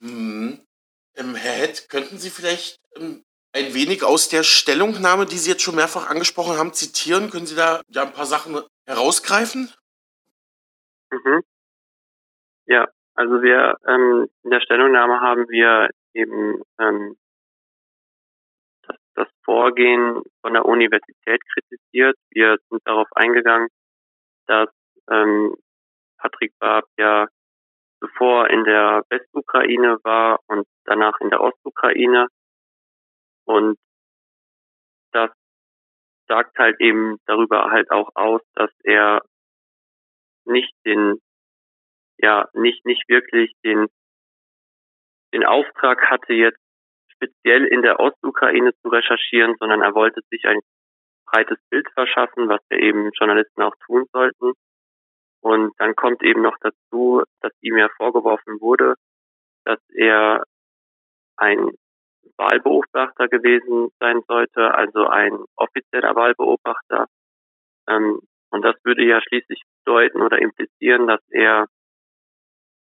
Mhm. 0.00 0.66
Ähm, 1.14 1.34
Herr 1.34 1.52
Hett, 1.52 1.88
könnten 1.88 2.18
Sie 2.18 2.30
vielleicht 2.30 2.80
ähm, 2.96 3.24
ein 3.52 3.74
wenig 3.74 4.04
aus 4.04 4.28
der 4.28 4.42
Stellungnahme, 4.42 5.26
die 5.26 5.36
Sie 5.36 5.50
jetzt 5.50 5.62
schon 5.62 5.74
mehrfach 5.74 6.08
angesprochen 6.08 6.56
haben, 6.56 6.72
zitieren? 6.72 7.30
Können 7.30 7.46
Sie 7.46 7.56
da 7.56 7.80
ja 7.88 8.02
ein 8.02 8.12
paar 8.12 8.26
Sachen 8.26 8.60
herausgreifen? 8.86 9.72
Mhm. 11.10 11.42
Ja, 12.66 12.88
also 13.14 13.42
wir 13.42 13.76
ähm, 13.86 14.28
in 14.44 14.50
der 14.50 14.60
Stellungnahme 14.60 15.20
haben 15.20 15.48
wir 15.48 15.88
eben 16.14 16.62
ähm, 16.78 17.16
das, 18.82 18.96
das 19.14 19.28
Vorgehen 19.44 20.22
von 20.42 20.54
der 20.54 20.64
Universität 20.64 21.42
kritisiert. 21.52 22.16
Wir 22.30 22.58
sind 22.68 22.82
darauf 22.84 23.08
eingegangen, 23.14 23.68
dass 24.46 24.68
ähm, 25.10 25.56
Patrick 26.18 26.52
Barb 26.58 26.84
ja 26.98 27.26
zuvor 28.00 28.48
in 28.50 28.64
der 28.64 29.04
Westukraine 29.10 29.98
war 30.02 30.40
und 30.46 30.66
danach 30.84 31.20
in 31.20 31.30
der 31.30 31.40
Ostukraine. 31.40 32.28
Und 33.50 33.76
das 35.12 35.30
sagt 36.28 36.56
halt 36.56 36.80
eben 36.80 37.18
darüber 37.26 37.70
halt 37.70 37.90
auch 37.90 38.10
aus, 38.14 38.40
dass 38.54 38.70
er 38.84 39.22
nicht 40.44 40.72
den, 40.86 41.18
ja, 42.18 42.48
nicht, 42.52 42.86
nicht 42.86 43.08
wirklich 43.08 43.52
den, 43.64 43.88
den 45.34 45.44
Auftrag 45.44 46.08
hatte, 46.10 46.32
jetzt 46.32 46.60
speziell 47.12 47.64
in 47.66 47.82
der 47.82 47.98
Ostukraine 47.98 48.72
zu 48.82 48.88
recherchieren, 48.88 49.56
sondern 49.58 49.82
er 49.82 49.94
wollte 49.96 50.20
sich 50.30 50.44
ein 50.44 50.60
breites 51.26 51.58
Bild 51.70 51.90
verschaffen, 51.92 52.48
was 52.48 52.60
wir 52.68 52.78
eben 52.78 53.10
Journalisten 53.18 53.62
auch 53.62 53.74
tun 53.84 54.06
sollten. 54.12 54.52
Und 55.42 55.74
dann 55.78 55.96
kommt 55.96 56.22
eben 56.22 56.42
noch 56.42 56.56
dazu, 56.60 57.24
dass 57.40 57.52
ihm 57.62 57.76
ja 57.76 57.88
vorgeworfen 57.96 58.60
wurde, 58.60 58.94
dass 59.64 59.80
er 59.88 60.44
ein 61.36 61.70
Wahlbeobachter 62.40 63.28
gewesen 63.28 63.90
sein 64.00 64.22
sollte, 64.26 64.74
also 64.74 65.06
ein 65.06 65.38
offizieller 65.56 66.14
Wahlbeobachter. 66.14 67.06
Ähm, 67.88 68.20
und 68.50 68.62
das 68.62 68.74
würde 68.82 69.04
ja 69.04 69.20
schließlich 69.20 69.62
bedeuten 69.84 70.22
oder 70.22 70.38
implizieren, 70.38 71.06
dass 71.06 71.20
er 71.30 71.66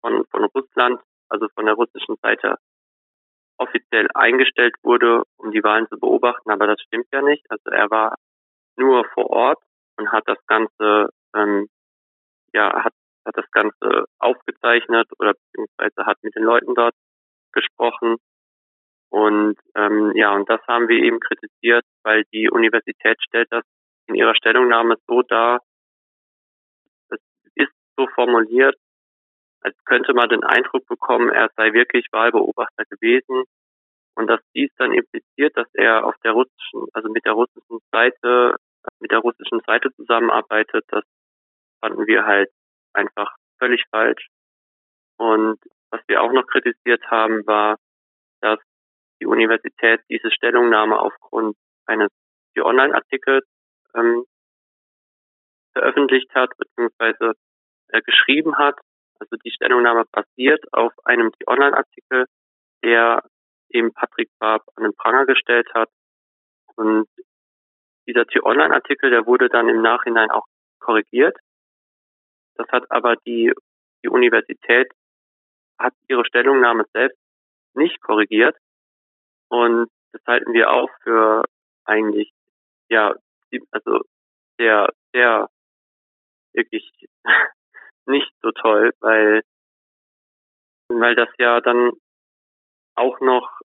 von, 0.00 0.24
von 0.30 0.44
Russland, 0.44 1.00
also 1.28 1.46
von 1.54 1.66
der 1.66 1.74
russischen 1.74 2.16
Seite, 2.22 2.56
offiziell 3.58 4.08
eingestellt 4.14 4.74
wurde, 4.82 5.22
um 5.38 5.50
die 5.50 5.64
Wahlen 5.64 5.88
zu 5.88 5.98
beobachten. 5.98 6.50
Aber 6.50 6.66
das 6.66 6.80
stimmt 6.82 7.06
ja 7.12 7.22
nicht. 7.22 7.50
Also 7.50 7.70
er 7.70 7.90
war 7.90 8.16
nur 8.76 9.06
vor 9.14 9.30
Ort 9.30 9.62
und 9.96 10.12
hat 10.12 10.24
das 10.26 10.44
Ganze 10.46 11.08
ähm, 11.34 11.68
ja, 12.52 12.84
hat, 12.84 12.92
hat 13.24 13.36
das 13.36 13.50
Ganze 13.50 14.06
aufgezeichnet 14.18 15.08
oder 15.18 15.34
beziehungsweise 15.34 16.06
hat 16.06 16.22
mit 16.22 16.34
den 16.34 16.42
Leuten 16.42 16.74
dort 16.74 16.94
gesprochen. 17.52 18.16
Und 19.10 19.56
ähm, 19.74 20.12
ja, 20.14 20.34
und 20.34 20.48
das 20.48 20.60
haben 20.66 20.88
wir 20.88 21.02
eben 21.02 21.20
kritisiert, 21.20 21.84
weil 22.02 22.24
die 22.32 22.50
Universität 22.50 23.16
stellt 23.22 23.48
das 23.50 23.64
in 24.08 24.14
ihrer 24.14 24.34
Stellungnahme 24.34 24.96
so 25.06 25.22
dar, 25.22 25.60
es 27.10 27.20
ist 27.54 27.72
so 27.96 28.06
formuliert, 28.08 28.76
als 29.60 29.76
könnte 29.84 30.14
man 30.14 30.28
den 30.28 30.44
Eindruck 30.44 30.86
bekommen, 30.86 31.30
er 31.30 31.50
sei 31.56 31.72
wirklich 31.72 32.06
Wahlbeobachter 32.12 32.84
gewesen 32.84 33.44
und 34.16 34.26
dass 34.28 34.40
dies 34.54 34.70
dann 34.76 34.92
impliziert, 34.92 35.56
dass 35.56 35.68
er 35.74 36.06
auf 36.06 36.14
der 36.24 36.32
russischen, 36.32 36.86
also 36.92 37.08
mit 37.08 37.24
der 37.24 37.32
russischen 37.32 37.78
Seite, 37.92 38.54
mit 39.00 39.10
der 39.10 39.18
russischen 39.18 39.60
Seite 39.66 39.92
zusammenarbeitet, 39.94 40.84
das 40.88 41.04
fanden 41.80 42.06
wir 42.06 42.24
halt 42.24 42.50
einfach 42.92 43.36
völlig 43.58 43.84
falsch. 43.90 44.28
Und 45.18 45.58
was 45.90 46.00
wir 46.08 46.22
auch 46.22 46.32
noch 46.32 46.46
kritisiert 46.46 47.02
haben, 47.10 47.46
war, 47.46 47.76
die 49.20 49.26
Universität 49.26 50.00
diese 50.08 50.30
Stellungnahme 50.30 50.98
aufgrund 50.98 51.56
eines 51.86 52.10
Online-Artikels 52.58 53.46
ähm, 53.94 54.24
veröffentlicht 55.72 56.34
hat, 56.34 56.50
beziehungsweise 56.56 57.34
äh, 57.88 58.02
geschrieben 58.02 58.56
hat. 58.58 58.78
Also 59.18 59.36
die 59.36 59.50
Stellungnahme 59.50 60.04
basiert 60.10 60.64
auf 60.72 60.92
einem 61.04 61.32
Online-Artikel, 61.46 62.26
der 62.82 63.22
eben 63.70 63.92
Patrick 63.92 64.30
Barb 64.38 64.62
an 64.74 64.84
den 64.84 64.94
Pranger 64.94 65.26
gestellt 65.26 65.68
hat. 65.74 65.88
Und 66.76 67.08
dieser 68.06 68.26
T-Online-Artikel, 68.26 69.10
der 69.10 69.26
wurde 69.26 69.48
dann 69.48 69.68
im 69.68 69.82
Nachhinein 69.82 70.30
auch 70.30 70.46
korrigiert. 70.78 71.36
Das 72.54 72.68
hat 72.68 72.90
aber 72.90 73.16
die, 73.26 73.52
die 74.04 74.08
Universität 74.08 74.90
hat 75.78 75.94
ihre 76.08 76.24
Stellungnahme 76.24 76.84
selbst 76.92 77.18
nicht 77.74 78.00
korrigiert. 78.00 78.56
Und 79.48 79.88
das 80.12 80.22
halten 80.26 80.52
wir 80.52 80.70
auch 80.70 80.90
für 81.02 81.44
eigentlich, 81.84 82.32
ja, 82.88 83.14
also 83.70 84.00
sehr, 84.58 84.92
sehr 85.12 85.48
wirklich 86.52 86.90
nicht 88.06 88.32
so 88.42 88.50
toll, 88.52 88.92
weil, 89.00 89.42
weil 90.88 91.14
das 91.14 91.28
ja 91.38 91.60
dann 91.60 91.92
auch 92.94 93.20
noch 93.20 93.60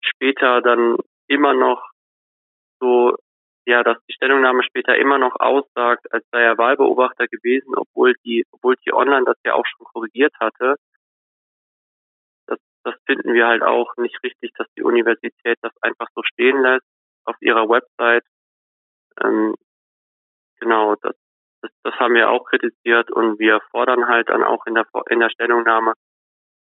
später 0.00 0.60
dann 0.60 0.96
immer 1.26 1.54
noch 1.54 1.90
so, 2.80 3.16
ja, 3.66 3.82
dass 3.82 3.98
die 4.08 4.12
Stellungnahme 4.12 4.62
später 4.62 4.96
immer 4.96 5.18
noch 5.18 5.36
aussagt, 5.38 6.12
als 6.12 6.24
sei 6.30 6.42
er 6.42 6.58
Wahlbeobachter 6.58 7.26
gewesen, 7.26 7.74
obwohl 7.74 8.14
die, 8.24 8.44
obwohl 8.52 8.76
die 8.84 8.92
Online 8.92 9.24
das 9.24 9.36
ja 9.44 9.54
auch 9.54 9.66
schon 9.66 9.86
korrigiert 9.86 10.34
hatte. 10.38 10.76
Das, 12.84 12.94
finden 13.06 13.34
wir 13.34 13.46
halt 13.46 13.62
auch 13.62 13.96
nicht 13.96 14.22
richtig, 14.22 14.52
dass 14.56 14.66
die 14.76 14.82
Universität 14.82 15.58
das 15.62 15.72
einfach 15.82 16.08
so 16.14 16.22
stehen 16.22 16.62
lässt 16.62 16.86
auf 17.24 17.36
ihrer 17.40 17.68
Website. 17.68 18.24
Ähm, 19.22 19.54
genau, 20.60 20.94
das, 20.96 21.14
das, 21.62 21.70
das 21.82 21.94
haben 21.94 22.14
wir 22.14 22.30
auch 22.30 22.44
kritisiert 22.44 23.10
und 23.10 23.38
wir 23.38 23.60
fordern 23.70 24.06
halt 24.08 24.28
dann 24.28 24.42
auch 24.42 24.64
in 24.66 24.74
der, 24.74 24.86
in 25.10 25.20
der 25.20 25.30
Stellungnahme, 25.30 25.94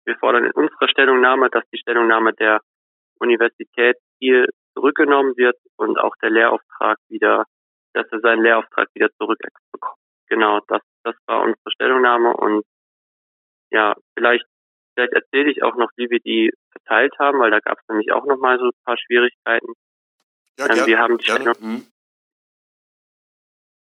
wir 0.04 0.16
fordern 0.18 0.44
in 0.44 0.52
unserer 0.52 0.88
Stellungnahme, 0.88 1.50
dass 1.50 1.64
die 1.72 1.78
Stellungnahme 1.78 2.32
der 2.34 2.60
Universität 3.18 3.96
hier 4.20 4.46
zurückgenommen 4.74 5.36
wird 5.36 5.56
und 5.76 5.98
auch 5.98 6.14
der 6.22 6.30
Lehrauftrag 6.30 6.98
wieder, 7.08 7.44
dass 7.94 8.06
er 8.12 8.20
seinen 8.20 8.42
Lehrauftrag 8.42 8.88
wieder 8.94 9.08
zurückbekommt. 9.18 9.98
Genau, 10.28 10.60
das, 10.68 10.82
das 11.04 11.16
war 11.26 11.42
unsere 11.42 11.70
Stellungnahme 11.70 12.36
und 12.36 12.64
ja, 13.70 13.94
vielleicht, 14.14 14.46
vielleicht 14.96 15.12
erzähle 15.12 15.50
ich 15.50 15.62
auch 15.62 15.76
noch, 15.76 15.90
wie 15.96 16.10
wir 16.10 16.20
die 16.20 16.52
verteilt 16.72 17.14
haben, 17.18 17.38
weil 17.38 17.50
da 17.50 17.60
gab 17.60 17.78
es 17.78 17.88
nämlich 17.88 18.12
auch 18.12 18.24
noch 18.24 18.38
mal 18.38 18.58
so 18.58 18.66
ein 18.66 18.84
paar 18.84 18.96
Schwierigkeiten. 18.98 19.74
Ja, 20.58 20.70
ähm, 20.70 20.86
wir 20.86 20.98
haben 20.98 21.18
die 21.18 21.24
gerne. 21.24 21.54
Stellung, 21.54 21.72
mhm. 21.72 21.86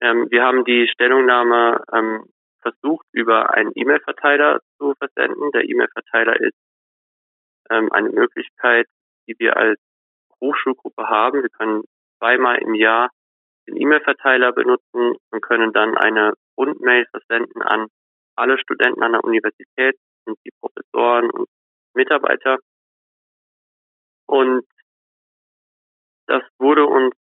ähm, 0.00 0.26
wir 0.30 0.42
haben 0.42 0.64
die 0.64 0.88
Stellungnahme 0.88 1.82
ähm, 1.92 2.26
versucht, 2.60 3.06
über 3.12 3.54
einen 3.54 3.72
E-Mail-Verteiler 3.74 4.60
zu 4.78 4.94
versenden. 4.94 5.50
Der 5.52 5.68
E-Mail-Verteiler 5.68 6.40
ist 6.40 6.56
ähm, 7.70 7.92
eine 7.92 8.10
Möglichkeit, 8.10 8.86
die 9.28 9.36
wir 9.38 9.56
als 9.56 9.78
Hochschulgruppe 10.40 11.08
haben. 11.08 11.42
Wir 11.42 11.50
können 11.50 11.84
zweimal 12.18 12.58
im 12.58 12.74
Jahr 12.74 13.10
den 13.68 13.76
E-Mail-Verteiler 13.76 14.52
benutzen 14.52 15.16
und 15.30 15.42
können 15.42 15.72
dann 15.72 15.96
eine 15.96 16.34
Rundmail 16.58 17.06
versenden 17.06 17.62
an 17.62 17.86
alle 18.36 18.58
Studenten 18.58 19.02
an 19.02 19.12
der 19.12 19.24
Universität 19.24 19.96
und 20.26 20.38
die 20.44 20.50
Professoren 20.60 21.30
und 21.30 21.48
Mitarbeiter. 21.94 22.58
Und 24.26 24.66
das 26.26 26.42
wurde 26.58 26.86
uns 26.86 27.14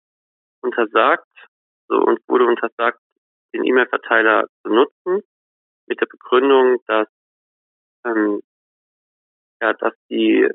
untersagt, 0.63 1.27
so 1.89 1.97
uns 1.97 2.21
wurde 2.29 2.47
untersagt, 2.47 3.01
den 3.55 3.65
E-Mail-Verteiler 3.65 4.47
zu 4.63 4.73
nutzen 4.73 5.23
mit 5.87 6.01
der 6.01 6.07
Begründung, 6.07 6.79
dass 6.87 7.09
ähm, 8.05 8.41
ja, 9.61 9.73
dass 9.75 9.95
die, 10.09 10.49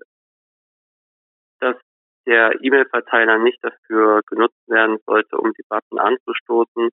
dass 1.60 1.75
der 2.25 2.60
E-Mail-Verteiler 2.62 3.38
nicht 3.38 3.64
dafür 3.64 4.22
genutzt 4.28 4.68
werden 4.68 4.98
sollte, 5.06 5.38
um 5.38 5.54
Debatten 5.54 6.00
anzustoßen. 6.00 6.90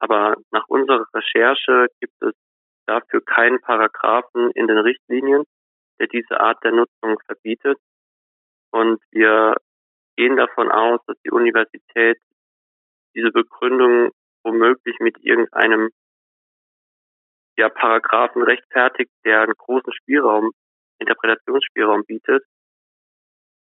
Aber 0.00 0.36
nach 0.50 0.64
unserer 0.68 1.06
Recherche 1.14 1.86
gibt 2.00 2.22
es 2.22 2.34
dafür 2.88 3.20
keinen 3.24 3.60
Paragraphen 3.60 4.50
in 4.52 4.66
den 4.66 4.78
Richtlinien, 4.78 5.44
der 6.00 6.06
diese 6.06 6.40
Art 6.40 6.62
der 6.64 6.72
Nutzung 6.72 7.18
verbietet. 7.26 7.78
Und 8.70 9.00
wir 9.10 9.56
gehen 10.16 10.36
davon 10.36 10.70
aus, 10.70 11.00
dass 11.06 11.16
die 11.24 11.30
Universität 11.30 12.18
diese 13.14 13.30
Begründung 13.30 14.10
womöglich 14.44 14.98
mit 15.00 15.18
irgendeinem 15.22 15.90
ja, 17.58 17.68
Paragraphen 17.68 18.42
rechtfertigt, 18.42 19.10
der 19.24 19.42
einen 19.42 19.54
großen 19.54 19.92
Spielraum, 19.92 20.52
Interpretationsspielraum 20.98 22.04
bietet. 22.04 22.44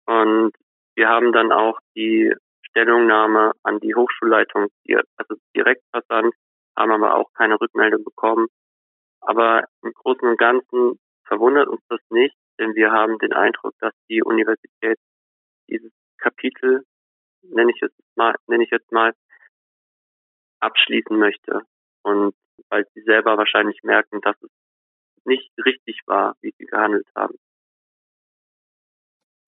Und 0.06 0.52
wir 0.96 1.08
haben 1.08 1.32
dann 1.32 1.52
auch 1.52 1.80
die 1.96 2.34
Stellungnahme 2.68 3.54
an 3.64 3.80
die 3.80 3.96
Hochschulleitung, 3.96 4.68
also 5.18 5.36
direkt 5.56 5.84
versandt, 5.92 6.36
haben 6.76 6.92
aber 6.92 7.16
auch 7.16 7.32
keine 7.34 7.60
Rückmeldung 7.60 8.04
bekommen. 8.04 8.48
Aber 9.26 9.66
im 9.82 9.94
Großen 9.94 10.28
und 10.28 10.38
Ganzen 10.38 11.00
verwundert 11.26 11.68
uns 11.68 11.82
das 11.90 12.02
nicht, 12.10 12.36
denn 12.60 12.76
wir 12.76 12.92
haben 12.92 13.18
den 13.20 13.34
Eindruck, 13.34 13.74
dass 13.80 13.94
die 14.10 14.22
Universität 14.22 15.00
dieses 15.70 15.92
Kapitel, 16.18 16.86
nenne 17.42 17.72
ich 17.72 17.82
jetzt 17.82 17.98
mal, 18.16 18.36
nenne 18.48 18.64
ich 18.64 18.72
jetzt 18.72 18.92
mal, 18.92 19.14
abschließen 20.60 21.18
möchte. 21.18 21.62
Und 22.04 22.36
weil 22.70 22.86
sie 22.94 23.02
selber 23.02 23.38
wahrscheinlich 23.38 23.82
merken, 23.84 24.22
dass 24.22 24.36
es 24.42 24.50
nicht 25.26 25.52
richtig 25.66 26.02
war, 26.06 26.36
wie 26.42 26.54
sie 26.58 26.66
gehandelt 26.66 27.08
haben. 27.16 27.36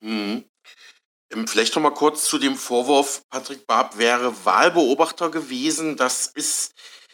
Ähm, 0.02 0.46
vielleicht 1.48 1.76
noch 1.76 1.84
mal 1.84 1.94
kurz 1.94 2.28
zu 2.30 2.38
dem 2.38 2.56
Vorwurf, 2.56 3.24
Patrick 3.30 3.66
Barb 3.68 3.98
wäre 3.98 4.46
Wahlbeobachter 4.46 5.30
gewesen. 5.30 5.98
Das 5.98 6.28
ist, 6.28 7.05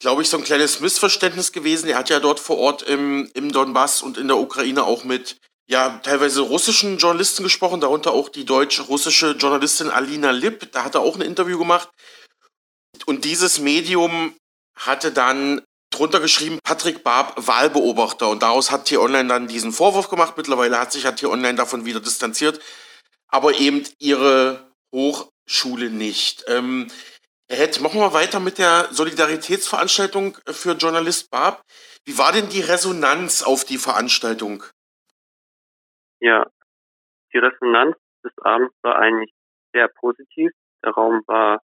glaube 0.00 0.22
ich, 0.22 0.28
so 0.28 0.36
ein 0.36 0.44
kleines 0.44 0.80
Missverständnis 0.80 1.52
gewesen. 1.52 1.88
Er 1.88 1.98
hat 1.98 2.10
ja 2.10 2.20
dort 2.20 2.40
vor 2.40 2.58
Ort 2.58 2.82
im, 2.82 3.30
im 3.34 3.52
Donbass 3.52 4.02
und 4.02 4.18
in 4.18 4.28
der 4.28 4.36
Ukraine 4.36 4.84
auch 4.84 5.04
mit 5.04 5.36
ja, 5.68 5.98
teilweise 6.02 6.42
russischen 6.42 6.98
Journalisten 6.98 7.42
gesprochen, 7.42 7.80
darunter 7.80 8.12
auch 8.12 8.28
die 8.28 8.44
deutsch-russische 8.44 9.32
Journalistin 9.32 9.90
Alina 9.90 10.30
Lipp. 10.30 10.70
Da 10.72 10.84
hat 10.84 10.94
er 10.94 11.00
auch 11.00 11.16
ein 11.16 11.22
Interview 11.22 11.58
gemacht. 11.58 11.88
Und 13.06 13.24
dieses 13.24 13.58
Medium 13.58 14.34
hatte 14.78 15.10
dann 15.10 15.62
drunter 15.90 16.20
geschrieben, 16.20 16.58
Patrick 16.62 17.02
Barb, 17.02 17.34
Wahlbeobachter. 17.36 18.28
Und 18.28 18.42
daraus 18.42 18.70
hat 18.70 18.84
T-Online 18.84 19.28
dann 19.28 19.48
diesen 19.48 19.72
Vorwurf 19.72 20.08
gemacht. 20.08 20.34
Mittlerweile 20.36 20.78
hat 20.78 20.92
sich 20.92 21.04
ja 21.04 21.12
T-Online 21.12 21.56
davon 21.56 21.84
wieder 21.84 22.00
distanziert. 22.00 22.60
Aber 23.28 23.54
eben 23.54 23.84
ihre 23.98 24.70
Hochschule 24.94 25.90
nicht. 25.90 26.44
Ähm, 26.46 26.86
Herr 27.48 27.58
Hett, 27.58 27.80
machen 27.80 28.00
wir 28.00 28.12
weiter 28.12 28.40
mit 28.40 28.58
der 28.58 28.88
Solidaritätsveranstaltung 28.90 30.36
für 30.46 30.72
Journalist 30.72 31.30
Barb. 31.30 31.62
Wie 32.04 32.18
war 32.18 32.32
denn 32.32 32.48
die 32.48 32.60
Resonanz 32.60 33.44
auf 33.44 33.64
die 33.64 33.78
Veranstaltung? 33.78 34.64
Ja, 36.18 36.50
die 37.32 37.38
Resonanz 37.38 37.96
des 38.24 38.32
Abends 38.38 38.74
war 38.82 38.96
eigentlich 38.96 39.32
sehr 39.72 39.86
positiv. 39.86 40.50
Der 40.82 40.90
Raum 40.90 41.22
war 41.28 41.60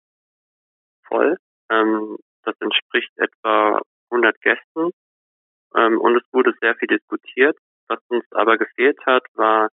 voll. 1.08 1.38
Ähm, 1.72 2.18
das 2.44 2.56
entspricht 2.60 3.12
etwa 3.18 3.82
100 4.12 4.40
Gästen. 4.42 4.92
Ähm, 5.76 6.00
und 6.00 6.16
es 6.16 6.24
wurde 6.32 6.54
sehr 6.62 6.76
viel 6.76 6.90
diskutiert. 6.90 7.58
Was 7.88 8.00
uns 8.10 8.26
aber 8.34 8.60
gefehlt 8.60 9.00
hat, 9.08 9.24
war, 9.34 9.70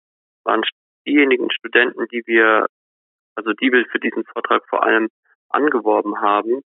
waren 0.44 0.62
diejenigen 1.08 1.50
Studenten, 1.50 2.06
die 2.12 2.22
wir, 2.28 2.68
also 3.34 3.54
die 3.54 3.72
wir 3.72 3.88
für 3.88 4.00
diesen 4.00 4.24
Vortrag 4.26 4.62
vor 4.70 4.84
allem 4.84 5.10
angeworben 5.56 6.22
haben. 6.22 6.62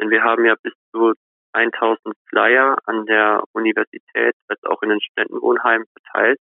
Denn 0.00 0.10
wir 0.10 0.24
haben 0.24 0.44
ja 0.44 0.54
bis 0.62 0.72
zu 0.92 1.14
1000 1.52 2.14
Flyer 2.28 2.76
an 2.84 3.06
der 3.06 3.44
Universität 3.52 4.34
als 4.48 4.62
auch 4.64 4.82
in 4.82 4.88
den 4.88 5.00
Studentenwohnheimen 5.00 5.86
verteilt. 5.92 6.40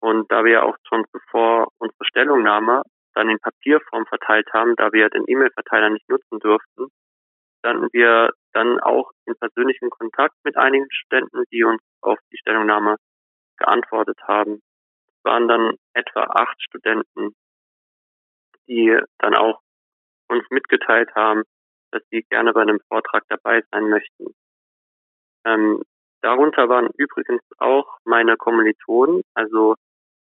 Und 0.00 0.30
da 0.30 0.44
wir 0.44 0.64
auch 0.64 0.76
schon 0.88 1.04
zuvor 1.12 1.68
unsere 1.78 2.04
Stellungnahme 2.04 2.82
dann 3.14 3.30
in 3.30 3.38
Papierform 3.38 4.06
verteilt 4.06 4.48
haben, 4.52 4.74
da 4.76 4.92
wir 4.92 5.08
den 5.08 5.24
E-Mail-Verteiler 5.26 5.90
nicht 5.90 6.08
nutzen 6.08 6.40
durften, 6.40 6.88
standen 7.60 7.88
wir 7.92 8.30
dann 8.52 8.80
auch 8.80 9.12
in 9.24 9.34
persönlichem 9.36 9.90
Kontakt 9.90 10.34
mit 10.44 10.56
einigen 10.56 10.86
Studenten, 10.90 11.44
die 11.50 11.64
uns 11.64 11.80
auf 12.02 12.18
die 12.32 12.36
Stellungnahme 12.38 12.96
geantwortet 13.56 14.18
haben. 14.24 14.60
Es 15.06 15.24
waren 15.24 15.48
dann 15.48 15.76
etwa 15.94 16.24
acht 16.24 16.60
Studenten, 16.62 17.34
die 18.68 18.98
dann 19.18 19.34
auch 19.34 19.60
uns 20.28 20.44
mitgeteilt 20.50 21.14
haben, 21.14 21.42
dass 21.90 22.02
sie 22.10 22.22
gerne 22.30 22.52
bei 22.52 22.62
einem 22.62 22.80
Vortrag 22.88 23.24
dabei 23.28 23.62
sein 23.70 23.88
möchten. 23.88 24.34
Ähm, 25.44 25.82
darunter 26.22 26.68
waren 26.68 26.88
übrigens 26.96 27.42
auch 27.58 27.98
meine 28.04 28.36
Kommilitonen, 28.36 29.22
also 29.34 29.76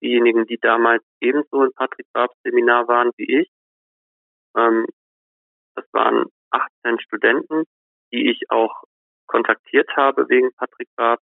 diejenigen, 0.02 0.46
die 0.46 0.58
damals 0.58 1.04
ebenso 1.20 1.64
im 1.64 1.72
Patrick 1.74 2.06
Barb 2.12 2.32
Seminar 2.42 2.88
waren 2.88 3.10
wie 3.16 3.40
ich. 3.40 3.50
Ähm, 4.56 4.86
das 5.74 5.84
waren 5.92 6.26
18 6.50 7.00
Studenten, 7.00 7.64
die 8.12 8.30
ich 8.30 8.50
auch 8.50 8.84
kontaktiert 9.26 9.88
habe 9.96 10.28
wegen 10.28 10.52
Patrick 10.56 10.88
Barb, 10.96 11.20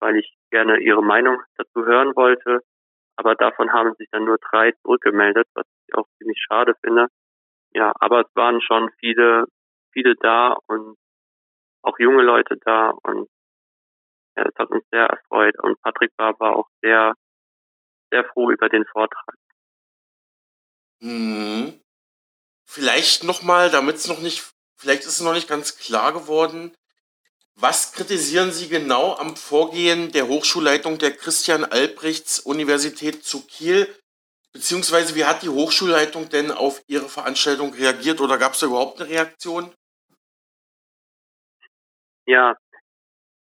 weil 0.00 0.16
ich 0.16 0.36
gerne 0.50 0.78
ihre 0.78 1.02
Meinung 1.02 1.40
dazu 1.56 1.86
hören 1.86 2.14
wollte. 2.14 2.60
Aber 3.16 3.34
davon 3.34 3.72
haben 3.72 3.94
sich 3.94 4.08
dann 4.10 4.24
nur 4.24 4.38
drei 4.38 4.72
zurückgemeldet, 4.82 5.48
was 5.54 5.66
ich 5.86 5.94
auch 5.94 6.06
ziemlich 6.18 6.40
schade 6.40 6.74
finde. 6.84 7.08
Ja, 7.78 7.92
aber 8.00 8.22
es 8.22 8.34
waren 8.34 8.60
schon 8.60 8.90
viele, 8.98 9.44
viele 9.92 10.16
da 10.16 10.56
und 10.66 10.96
auch 11.82 11.98
junge 11.98 12.22
Leute 12.22 12.56
da 12.64 12.90
und 12.90 13.28
ja, 14.36 14.44
das 14.44 14.54
hat 14.58 14.70
uns 14.70 14.84
sehr 14.90 15.06
erfreut. 15.06 15.54
Und 15.62 15.80
Patrick 15.82 16.10
Barb 16.16 16.40
war 16.40 16.56
auch 16.56 16.68
sehr, 16.82 17.14
sehr 18.10 18.24
froh 18.24 18.50
über 18.50 18.68
den 18.68 18.84
Vortrag. 18.86 19.36
Hm. 21.00 21.80
Vielleicht 22.66 23.22
nochmal, 23.24 23.70
damit 23.70 23.96
es 23.96 24.08
noch 24.08 24.20
nicht 24.20 24.54
Vielleicht 24.78 25.02
ist 25.02 25.14
es 25.14 25.20
noch 25.20 25.32
nicht 25.32 25.48
ganz 25.48 25.76
klar 25.76 26.12
geworden. 26.12 26.72
Was 27.56 27.92
kritisieren 27.92 28.52
Sie 28.52 28.68
genau 28.68 29.16
am 29.16 29.36
Vorgehen 29.36 30.12
der 30.12 30.28
Hochschulleitung 30.28 30.98
der 30.98 31.10
Christian 31.10 31.64
Albrechts 31.64 32.38
Universität 32.38 33.24
zu 33.24 33.44
Kiel? 33.44 33.92
Beziehungsweise 34.52 35.14
wie 35.14 35.24
hat 35.24 35.42
die 35.42 35.48
Hochschulleitung 35.48 36.28
denn 36.30 36.50
auf 36.50 36.82
Ihre 36.86 37.08
Veranstaltung 37.08 37.72
reagiert 37.74 38.20
oder 38.20 38.38
gab 38.38 38.52
es 38.52 38.60
da 38.60 38.66
überhaupt 38.66 39.00
eine 39.00 39.10
Reaktion? 39.10 39.72
Ja, 42.26 42.56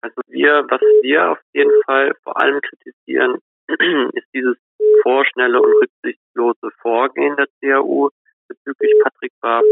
also 0.01 0.21
wir, 0.27 0.65
was 0.69 0.81
wir 1.01 1.31
auf 1.31 1.39
jeden 1.53 1.71
Fall 1.85 2.13
vor 2.23 2.39
allem 2.41 2.59
kritisieren, 2.59 3.39
ist 4.13 4.27
dieses 4.33 4.57
vorschnelle 5.01 5.61
und 5.61 5.71
rücksichtslose 5.81 6.69
Vorgehen 6.81 7.37
der 7.37 7.47
CAU 7.61 8.09
bezüglich 8.49 8.91
Patrick 9.03 9.31
Barb. 9.39 9.63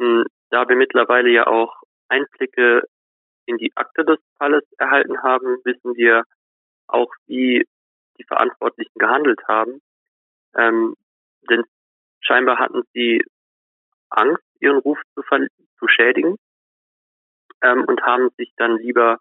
Hm, 0.00 0.24
da 0.50 0.68
wir 0.68 0.76
mittlerweile 0.76 1.30
ja 1.30 1.46
auch 1.46 1.82
Einblicke 2.08 2.82
in 3.46 3.58
die 3.58 3.72
Akte 3.76 4.04
des 4.04 4.18
Falles 4.38 4.64
erhalten 4.78 5.22
haben, 5.22 5.58
wissen 5.64 5.96
wir 5.96 6.24
auch, 6.86 7.12
wie 7.26 7.66
die 8.18 8.24
Verantwortlichen 8.24 8.98
gehandelt 8.98 9.40
haben. 9.48 9.80
Ähm, 10.56 10.94
denn 11.48 11.64
scheinbar 12.20 12.58
hatten 12.58 12.82
sie 12.92 13.22
Angst, 14.10 14.44
ihren 14.60 14.78
Ruf 14.78 14.98
zu, 15.14 15.22
zu 15.78 15.88
schädigen 15.88 16.36
ähm, 17.62 17.84
und 17.84 18.02
haben 18.02 18.30
sich 18.36 18.52
dann 18.56 18.76
lieber 18.78 19.18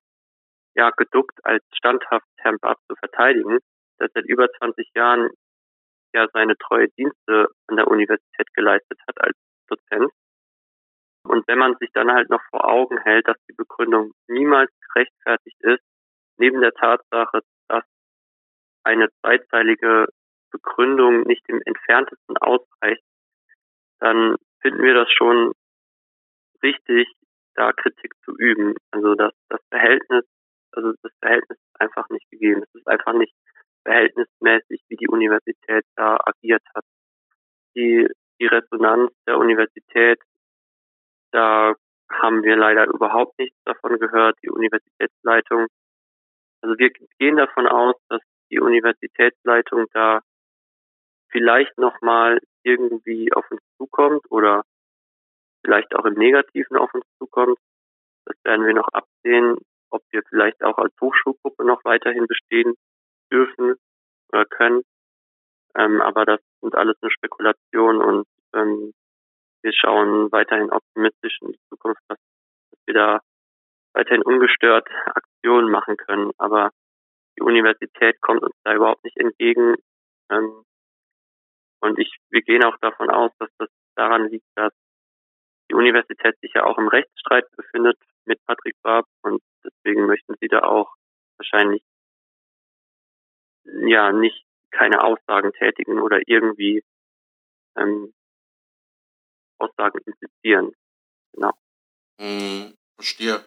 ja 0.75 0.91
geduckt, 0.91 1.39
als 1.43 1.63
standhaft 1.73 2.25
Barth 2.61 2.79
zu 2.87 2.95
verteidigen, 2.95 3.59
der 3.99 4.09
seit 4.13 4.25
über 4.25 4.51
20 4.51 4.89
Jahren 4.95 5.29
ja 6.13 6.27
seine 6.33 6.57
treue 6.57 6.89
Dienste 6.89 7.49
an 7.67 7.75
der 7.75 7.87
Universität 7.87 8.53
geleistet 8.53 8.99
hat 9.07 9.21
als 9.21 9.37
Dozent. 9.67 10.11
Und 11.23 11.47
wenn 11.47 11.59
man 11.59 11.75
sich 11.79 11.91
dann 11.93 12.11
halt 12.11 12.29
noch 12.29 12.41
vor 12.49 12.65
Augen 12.65 12.97
hält, 12.97 13.27
dass 13.27 13.37
die 13.47 13.53
Begründung 13.53 14.13
niemals 14.27 14.71
gerechtfertigt 14.87 15.57
ist, 15.61 15.83
neben 16.37 16.61
der 16.61 16.73
Tatsache, 16.73 17.41
dass 17.67 17.83
eine 18.83 19.09
zweiteilige 19.19 20.07
Begründung 20.51 21.23
nicht 21.23 21.43
im 21.47 21.61
entferntesten 21.65 22.37
ausreicht, 22.37 23.03
dann 23.99 24.35
finden 24.61 24.83
wir 24.83 24.93
das 24.93 25.11
schon 25.11 25.53
richtig, 26.63 27.07
da 27.55 27.71
Kritik 27.73 28.13
zu 28.23 28.35
üben. 28.37 28.75
Also 28.91 29.15
dass 29.15 29.33
das 29.49 29.61
Verhältnis, 29.69 30.25
also 30.71 30.93
das 31.01 31.11
Verhältnis 31.19 31.57
ist 31.57 31.81
einfach 31.81 32.09
nicht 32.09 32.29
gegeben. 32.29 32.63
Es 32.63 32.75
ist 32.75 32.87
einfach 32.87 33.13
nicht 33.13 33.33
verhältnismäßig, 33.83 34.83
wie 34.87 34.95
die 34.97 35.07
Universität 35.07 35.83
da 35.95 36.17
agiert 36.25 36.63
hat. 36.75 36.83
Die, 37.75 38.07
die 38.39 38.45
Resonanz 38.45 39.11
der 39.27 39.37
Universität 39.37 40.19
da 41.31 41.75
haben 42.11 42.43
wir 42.43 42.55
leider 42.55 42.87
überhaupt 42.87 43.37
nichts 43.37 43.57
davon 43.65 43.99
gehört, 43.99 44.37
die 44.43 44.49
Universitätsleitung. 44.49 45.67
Also 46.61 46.77
wir 46.77 46.89
gehen 47.19 47.37
davon 47.37 47.67
aus, 47.67 47.95
dass 48.09 48.21
die 48.51 48.59
Universitätsleitung 48.59 49.85
da 49.93 50.21
vielleicht 51.29 51.77
nochmal 51.77 52.39
irgendwie 52.63 53.31
auf 53.33 53.49
uns 53.51 53.61
zukommt 53.77 54.23
oder 54.29 54.63
vielleicht 55.63 55.95
auch 55.95 56.05
im 56.05 56.15
Negativen 56.15 56.77
auf 56.77 56.93
uns 56.93 57.05
zukommt. 57.17 57.57
Das 58.25 58.35
werden 58.43 58.65
wir 58.65 58.73
noch 58.73 58.87
absehen, 58.93 59.57
ob 59.89 60.01
wir 60.11 60.21
vielleicht 60.29 60.63
auch 60.63 60.77
als 60.77 60.93
Hochschulgruppe 61.01 61.65
noch 61.65 61.83
weiterhin 61.83 62.27
bestehen 62.27 62.75
dürfen 63.31 63.75
oder 64.31 64.45
können. 64.45 64.83
Ähm, 65.75 66.01
aber 66.01 66.25
das 66.25 66.41
sind 66.61 66.75
alles 66.75 66.97
nur 67.01 67.11
Spekulationen 67.11 68.01
und 68.01 68.27
ähm, 68.53 68.93
wir 69.61 69.73
schauen 69.73 70.31
weiterhin 70.31 70.71
optimistisch 70.71 71.37
in 71.41 71.49
die 71.51 71.59
Zukunft, 71.69 72.01
dass, 72.07 72.17
dass 72.71 72.79
wir 72.85 72.93
da 72.93 73.19
weiterhin 73.93 74.23
ungestört 74.23 74.87
Aktionen 75.05 75.69
machen 75.69 75.97
können. 75.97 76.31
Aber 76.37 76.71
die 77.37 77.41
Universität 77.41 78.19
kommt 78.21 78.43
uns 78.43 78.55
da 78.63 78.73
überhaupt 78.73 79.03
nicht 79.03 79.17
entgegen. 79.17 79.75
Ähm, 80.31 80.63
und 81.81 81.99
ich, 81.99 82.17
wir 82.29 82.41
gehen 82.41 82.63
auch 82.63 82.77
davon 82.77 83.09
aus, 83.09 83.31
dass 83.39 83.49
das 83.57 83.69
daran 83.95 84.29
liegt, 84.29 84.45
dass 84.55 84.73
die 85.69 85.75
Universität 85.75 86.37
sich 86.41 86.51
ja 86.53 86.65
auch 86.65 86.77
im 86.77 86.87
Rechtsstreit 86.87 87.45
befindet 87.55 87.97
mit 88.25 88.43
Patrick 88.45 88.75
Barb 88.81 89.05
und 89.21 89.41
deswegen 89.63 90.05
möchten 90.05 90.35
sie 90.39 90.47
da 90.47 90.63
auch 90.63 90.93
wahrscheinlich 91.37 91.83
ja 93.63 94.11
nicht 94.11 94.45
keine 94.71 95.03
Aussagen 95.03 95.51
tätigen 95.53 95.99
oder 95.99 96.21
irgendwie 96.27 96.83
ähm, 97.77 98.13
Aussagen 99.59 99.99
implizieren. 100.05 100.73
Genau. 101.33 101.51
Hm, 102.19 102.73
verstehe. 102.95 103.45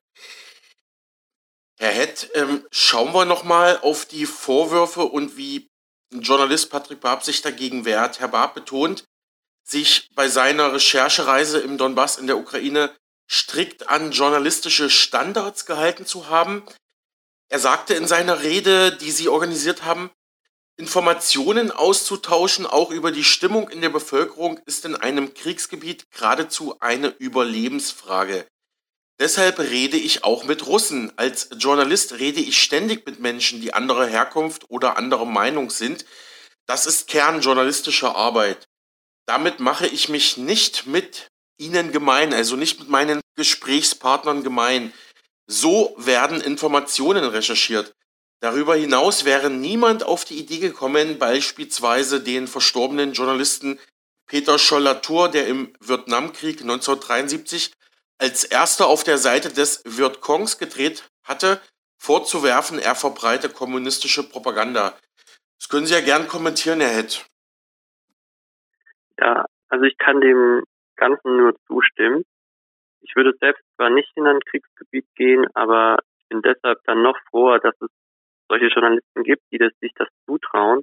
Herr 1.79 1.91
Hett, 1.91 2.31
ähm, 2.35 2.65
schauen 2.71 3.13
wir 3.13 3.25
nochmal 3.25 3.79
auf 3.83 4.07
die 4.07 4.27
Vorwürfe 4.27 5.03
und 5.03 5.37
wie 5.37 5.69
Journalist 6.21 6.71
Patrick 6.71 7.01
Barb 7.01 7.23
sich 7.23 7.43
dagegen 7.43 7.85
wehrt. 7.85 8.21
Herr 8.21 8.29
Barb 8.29 8.55
betont, 8.55 9.05
sich 9.65 10.11
bei 10.15 10.29
seiner 10.29 10.73
Recherchereise 10.73 11.61
im 11.61 11.79
Donbass 11.79 12.19
in 12.19 12.27
der 12.27 12.39
Ukraine 12.39 12.95
strikt 13.31 13.89
an 13.89 14.13
journalistische 14.13 14.91
Standards 14.91 15.65
gehalten 15.65 16.05
zu 16.05 16.29
haben. 16.29 16.63
Er 17.49 17.59
sagte 17.59 17.95
in 17.95 18.07
seiner 18.07 18.43
Rede, 18.43 18.97
die 18.97 19.11
Sie 19.11 19.29
organisiert 19.29 19.85
haben, 19.85 20.11
Informationen 20.77 21.71
auszutauschen, 21.71 22.67
auch 22.67 22.91
über 22.91 23.13
die 23.13 23.25
Stimmung 23.25 23.69
in 23.69 23.81
der 23.81 23.91
Bevölkerung, 23.91 24.59
ist 24.67 24.85
in 24.85 24.97
einem 24.97 25.35
Kriegsgebiet 25.35 26.11
geradezu 26.11 26.77
eine 26.81 27.09
Überlebensfrage. 27.09 28.47
Deshalb 29.23 29.61
rede 29.61 29.97
ich 29.97 30.25
auch 30.25 30.43
mit 30.43 30.67
Russen. 30.67 31.13
Als 31.15 31.49
Journalist 31.57 32.15
rede 32.15 32.41
ich 32.41 32.61
ständig 32.61 33.07
mit 33.07 33.21
Menschen, 33.21 33.61
die 33.61 33.73
anderer 33.73 34.07
Herkunft 34.07 34.69
oder 34.69 34.97
anderer 34.97 35.27
Meinung 35.27 35.71
sind. 35.71 36.05
Das 36.67 36.87
ist 36.87 37.07
Kern 37.07 37.41
journalistischer 37.41 38.17
Arbeit. 38.17 38.67
Damit 39.27 39.61
mache 39.61 39.87
ich 39.87 40.09
mich 40.09 40.39
nicht 40.39 40.89
mit 40.89 41.29
Ihnen 41.57 41.93
gemein, 41.93 42.35
also 42.35 42.57
nicht 42.57 42.81
mit 42.81 42.89
meinen 42.89 43.21
Gesprächspartnern 43.37 44.43
gemein. 44.43 44.93
So 45.47 45.95
werden 45.99 46.41
Informationen 46.41 47.23
recherchiert. 47.23 47.93
Darüber 48.41 48.75
hinaus 48.75 49.25
wäre 49.25 49.51
niemand 49.51 50.03
auf 50.03 50.25
die 50.25 50.41
Idee 50.41 50.59
gekommen, 50.59 51.21
beispielsweise 51.21 52.19
den 52.19 52.49
verstorbenen 52.49 53.13
Journalisten 53.13 53.79
Peter 54.27 54.59
Scholl-Latour, 54.59 55.29
der 55.29 55.47
im 55.47 55.73
Vietnamkrieg 55.79 56.63
1973 56.63 57.71
als 58.23 58.45
erster 58.45 58.87
auf 58.87 59.03
der 59.03 59.19
Seite 59.19 59.49
des 59.49 59.83
Vietcongs 59.85 60.57
gedreht 60.59 61.11
hatte, 61.25 61.61
vorzuwerfen, 61.99 62.79
er 62.79 62.95
verbreite 62.95 63.49
kommunistische 63.49 64.23
Propaganda. 64.29 64.95
Das 65.59 65.69
können 65.69 65.87
Sie 65.87 65.95
ja 65.95 66.01
gern 66.01 66.29
kommentieren, 66.29 66.81
Herr 66.81 66.97
Hett. 66.97 67.27
Ja, 69.19 69.45
also 69.69 69.85
ich 69.85 69.99
kann 69.99 70.21
dem 70.21 70.63
Ganzen 70.97 71.37
nur 71.37 71.57
zustimmen. 71.67 72.23
ich 73.01 73.17
würde 73.17 73.37
selbst 73.41 73.65
zwar 73.75 73.91
nicht 73.91 74.11
in 74.15 74.27
ein 74.29 74.39
Kriegsgebiet 74.49 75.07
gehen, 75.17 75.45
aber 75.55 75.99
ich 76.19 76.29
bin 76.29 76.43
deshalb 76.43 76.79
dann 76.85 77.03
noch 77.03 77.19
froher, 77.29 77.59
dass 77.59 77.75
es 77.81 77.91
solche 78.49 78.69
Journalisten 78.69 79.25
gibt, 79.25 79.43
die 79.51 79.59
das, 79.59 79.73
sich 79.81 79.93
das 79.97 80.09
zutrauen. 80.27 80.83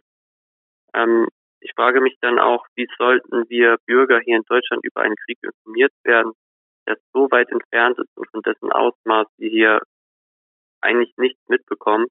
Ähm, 0.94 1.30
ich 1.62 1.72
frage 1.74 2.02
mich 2.02 2.18
dann 2.20 2.38
auch, 2.38 2.66
wie 2.76 2.88
sollten 2.98 3.48
wir 3.48 3.78
Bürger 3.86 4.20
hier 4.20 4.36
in 4.36 4.44
Deutschland 4.44 4.84
über 4.84 5.02
einen 5.02 5.16
Krieg 5.16 5.38
informiert 5.42 5.94
werden, 6.04 6.34
der 6.90 6.98
so 7.14 7.30
weit 7.32 7.50
entfernt 7.50 7.98
ist 8.00 8.10
und 8.18 8.30
von 8.32 8.42
dessen 8.42 8.72
Ausmaß 8.72 9.28
wir 9.38 9.50
hier 9.50 9.82
eigentlich 10.82 11.14
nichts 11.18 11.40
mitbekommen, 11.48 12.08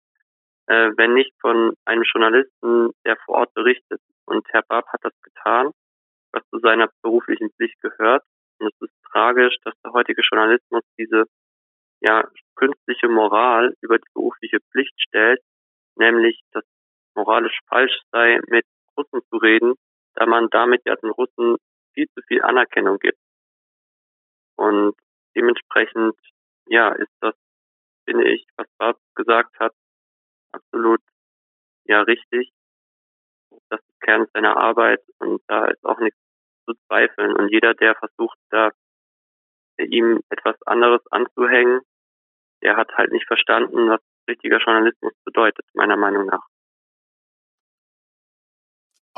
äh, 0.67 0.91
wenn 0.97 1.15
nicht 1.15 1.33
von 1.41 1.75
einem 1.85 2.05
Journalisten, 2.05 2.93
der 3.05 3.17
vor 3.25 3.39
Ort 3.41 3.55
berichtet. 3.55 4.01
Und 4.27 4.47
Herr 4.51 4.63
Barb 4.63 4.87
hat 4.89 5.01
das 5.03 5.15
getan, 5.23 5.73
was 6.33 6.43
zu 6.51 6.59
seiner 6.61 6.89
beruflichen 7.03 7.51
Pflicht 7.51 7.81
gehört. 7.81 8.23
Und 8.61 8.69
es 8.69 8.89
ist 8.89 8.95
tragisch, 9.11 9.57
dass 9.65 9.75
der 9.85 9.93
heutige 9.93 10.23
Journalismus 10.23 10.83
diese 10.99 11.25
ja, 12.01 12.29
künstliche 12.55 13.09
Moral 13.09 13.75
über 13.81 13.99
die 13.99 14.11
berufliche 14.15 14.59
Pflicht 14.71 14.95
stellt, 15.01 15.41
nämlich, 15.97 16.41
dass 16.53 16.65
moralisch 17.15 17.59
falsch 17.69 17.99
sei, 18.13 18.39
mit 18.49 18.65
Russen 18.97 19.21
zu 19.31 19.37
reden, 19.39 19.75
da 20.15 20.27
man 20.27 20.49
damit 20.51 20.83
ja 20.85 20.95
den 20.97 21.11
Russen 21.11 21.57
viel 21.95 22.07
zu 22.15 22.23
viel 22.29 22.43
Anerkennung 22.43 22.99
gibt. 22.99 23.19
Und 24.59 24.97
dementsprechend, 25.37 26.17
ja, 26.67 26.91
ist 26.93 27.13
das, 27.21 27.35
finde 28.05 28.29
ich, 28.29 28.45
was 28.57 28.67
Barb 28.79 28.99
gesagt 29.15 29.59
hat, 29.61 29.73
absolut, 30.53 31.01
ja, 31.85 32.03
richtig. 32.03 32.51
Das 33.71 33.81
ist 33.81 34.01
Kern 34.01 34.27
seiner 34.35 34.57
Arbeit 34.57 35.01
und 35.21 35.41
da 35.47 35.67
ist 35.67 35.85
auch 35.85 35.99
nichts 36.01 36.19
zu 36.67 36.75
zweifeln. 36.87 37.37
Und 37.37 37.51
jeder, 37.51 37.75
der 37.75 37.95
versucht, 37.95 38.39
da 38.51 38.71
ihm 39.79 40.21
etwas 40.29 40.61
anderes 40.67 41.01
anzuhängen, 41.13 41.81
der 42.63 42.77
hat 42.77 42.93
halt 42.97 43.13
nicht 43.13 43.27
verstanden, 43.27 43.89
was 43.89 44.01
richtiger 44.29 44.59
Journalismus 44.59 45.13
bedeutet, 45.25 45.65
meiner 45.75 45.97
Meinung 45.97 46.27
nach. 46.27 46.45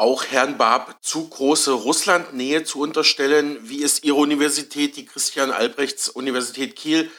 Auch 0.01 0.25
Herrn 0.25 0.57
Barb 0.57 0.97
zu 1.03 1.29
große 1.29 1.73
Russlandnähe 1.73 2.65
zu 2.65 2.81
unterstellen, 2.81 3.59
wie 3.69 3.83
es 3.83 4.03
Ihre 4.03 4.17
Universität, 4.17 4.97
die 4.97 5.05
Christian 5.05 5.51
Albrechts 5.51 6.09
Universität 6.09 6.75
Kiel 6.75 7.11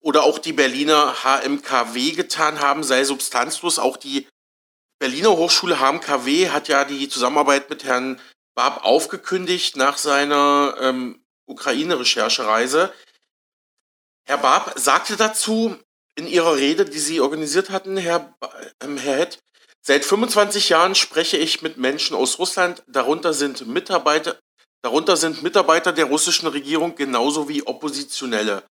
oder 0.00 0.24
auch 0.24 0.38
die 0.38 0.52
Berliner 0.52 1.24
HMKW 1.24 2.10
getan 2.10 2.60
haben, 2.60 2.84
sei 2.84 3.04
substanzlos. 3.04 3.78
Auch 3.78 3.96
die 3.96 4.28
Berliner 4.98 5.30
Hochschule 5.30 5.80
HMKW 5.80 6.50
hat 6.50 6.68
ja 6.68 6.84
die 6.84 7.08
Zusammenarbeit 7.08 7.70
mit 7.70 7.84
Herrn 7.84 8.20
Barb 8.54 8.84
aufgekündigt 8.84 9.78
nach 9.78 9.96
seiner 9.96 10.76
ähm, 10.78 11.24
Ukraine-Recherchereise. 11.46 12.92
Herr 14.26 14.38
Barb 14.38 14.74
sagte 14.78 15.16
dazu 15.16 15.78
in 16.16 16.26
Ihrer 16.26 16.56
Rede, 16.56 16.84
die 16.84 16.98
Sie 16.98 17.18
organisiert 17.22 17.70
hatten, 17.70 17.96
Herr, 17.96 18.36
ähm, 18.82 18.98
Herr 18.98 19.20
Hett, 19.20 19.38
seit 19.86 20.04
25 20.04 20.68
Jahren 20.68 20.94
spreche 20.94 21.36
ich 21.36 21.62
mit 21.62 21.76
Menschen 21.76 22.16
aus 22.16 22.38
Russland, 22.40 22.82
darunter 22.88 23.32
sind 23.32 23.66
Mitarbeiter, 23.68 24.38
darunter 24.82 25.16
sind 25.16 25.42
Mitarbeiter 25.42 25.92
der 25.92 26.06
russischen 26.06 26.48
Regierung 26.48 26.96
genauso 26.96 27.48
wie 27.48 27.66
Oppositionelle. 27.66 28.64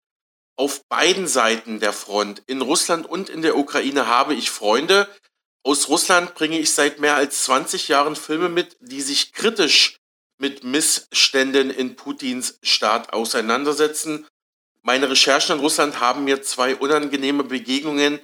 Auf 0.57 0.81
beiden 0.89 1.27
Seiten 1.27 1.79
der 1.79 1.93
Front, 1.93 2.43
in 2.47 2.61
Russland 2.61 3.05
und 3.07 3.29
in 3.29 3.41
der 3.41 3.57
Ukraine, 3.57 4.07
habe 4.07 4.33
ich 4.33 4.49
Freunde. 4.49 5.07
Aus 5.63 5.89
Russland 5.89 6.35
bringe 6.35 6.59
ich 6.59 6.73
seit 6.73 6.99
mehr 6.99 7.15
als 7.15 7.43
20 7.45 7.87
Jahren 7.87 8.15
Filme 8.15 8.49
mit, 8.49 8.77
die 8.79 9.01
sich 9.01 9.31
kritisch 9.33 9.97
mit 10.37 10.63
Missständen 10.63 11.69
in 11.69 11.95
Putins 11.95 12.59
Staat 12.61 13.13
auseinandersetzen. 13.13 14.27
Meine 14.81 15.09
Recherchen 15.09 15.55
in 15.55 15.61
Russland 15.61 15.99
haben 15.99 16.25
mir 16.25 16.41
zwei 16.41 16.75
unangenehme 16.75 17.43
Begegnungen 17.43 18.19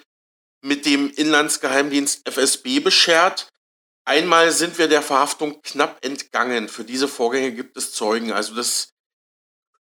mit 0.61 0.85
dem 0.85 1.09
Inlandsgeheimdienst 1.09 2.27
FSB 2.27 2.79
beschert. 2.79 3.49
Einmal 4.05 4.51
sind 4.51 4.77
wir 4.77 4.87
der 4.87 5.01
Verhaftung 5.01 5.61
knapp 5.61 6.03
entgangen. 6.03 6.69
Für 6.69 6.83
diese 6.83 7.07
Vorgänge 7.07 7.51
gibt 7.51 7.77
es 7.77 7.93
Zeugen. 7.93 8.31
Also 8.31 8.55
das 8.55 8.91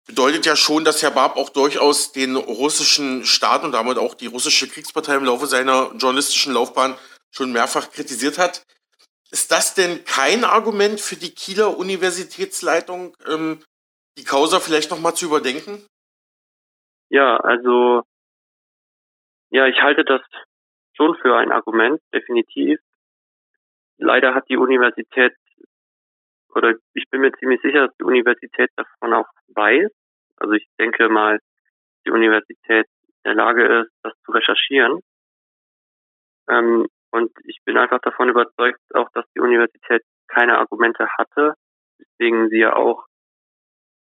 bedeutet 0.05 0.45
ja 0.45 0.55
schon, 0.55 0.83
dass 0.83 1.01
Herr 1.01 1.11
Barb 1.11 1.37
auch 1.37 1.49
durchaus 1.49 2.11
den 2.11 2.35
russischen 2.35 3.25
Staat 3.25 3.63
und 3.63 3.73
damit 3.73 3.97
auch 3.97 4.15
die 4.15 4.27
russische 4.27 4.67
Kriegspartei 4.67 5.15
im 5.15 5.25
Laufe 5.25 5.45
seiner 5.45 5.91
journalistischen 5.95 6.53
Laufbahn 6.53 6.97
schon 7.31 7.51
mehrfach 7.51 7.91
kritisiert 7.91 8.37
hat. 8.37 8.63
Ist 9.31 9.51
das 9.51 9.75
denn 9.75 10.03
kein 10.05 10.43
Argument 10.43 10.99
für 10.99 11.15
die 11.15 11.33
Kieler 11.33 11.77
Universitätsleitung, 11.77 13.15
ähm, 13.27 13.63
die 14.17 14.23
Causa 14.23 14.59
vielleicht 14.59 14.89
nochmal 14.89 15.13
zu 15.15 15.25
überdenken? 15.25 15.85
Ja, 17.09 17.37
also 17.37 18.01
ja, 19.51 19.67
ich 19.67 19.81
halte 19.81 20.03
das 20.03 20.21
schon 20.99 21.15
für 21.15 21.35
ein 21.37 21.51
Argument, 21.51 22.01
definitiv. 22.13 22.79
Leider 23.97 24.35
hat 24.35 24.49
die 24.49 24.57
Universität, 24.57 25.33
oder 26.53 26.75
ich 26.93 27.09
bin 27.09 27.21
mir 27.21 27.31
ziemlich 27.33 27.61
sicher, 27.61 27.87
dass 27.87 27.97
die 27.97 28.03
Universität 28.03 28.69
davon 28.75 29.13
auch 29.13 29.27
weiß. 29.55 29.89
Also 30.37 30.53
ich 30.53 30.67
denke 30.77 31.09
mal, 31.09 31.39
die 32.05 32.11
Universität 32.11 32.85
in 33.05 33.23
der 33.23 33.35
Lage 33.35 33.81
ist, 33.81 33.91
das 34.03 34.13
zu 34.25 34.31
recherchieren. 34.31 34.99
Ähm, 36.49 36.87
und 37.11 37.31
ich 37.43 37.59
bin 37.65 37.77
einfach 37.77 37.99
davon 38.01 38.29
überzeugt, 38.29 38.79
auch 38.93 39.09
dass 39.13 39.25
die 39.35 39.39
Universität 39.39 40.01
keine 40.27 40.57
Argumente 40.57 41.07
hatte, 41.17 41.53
deswegen 41.99 42.49
sie 42.49 42.59
ja 42.59 42.75
auch 42.75 43.05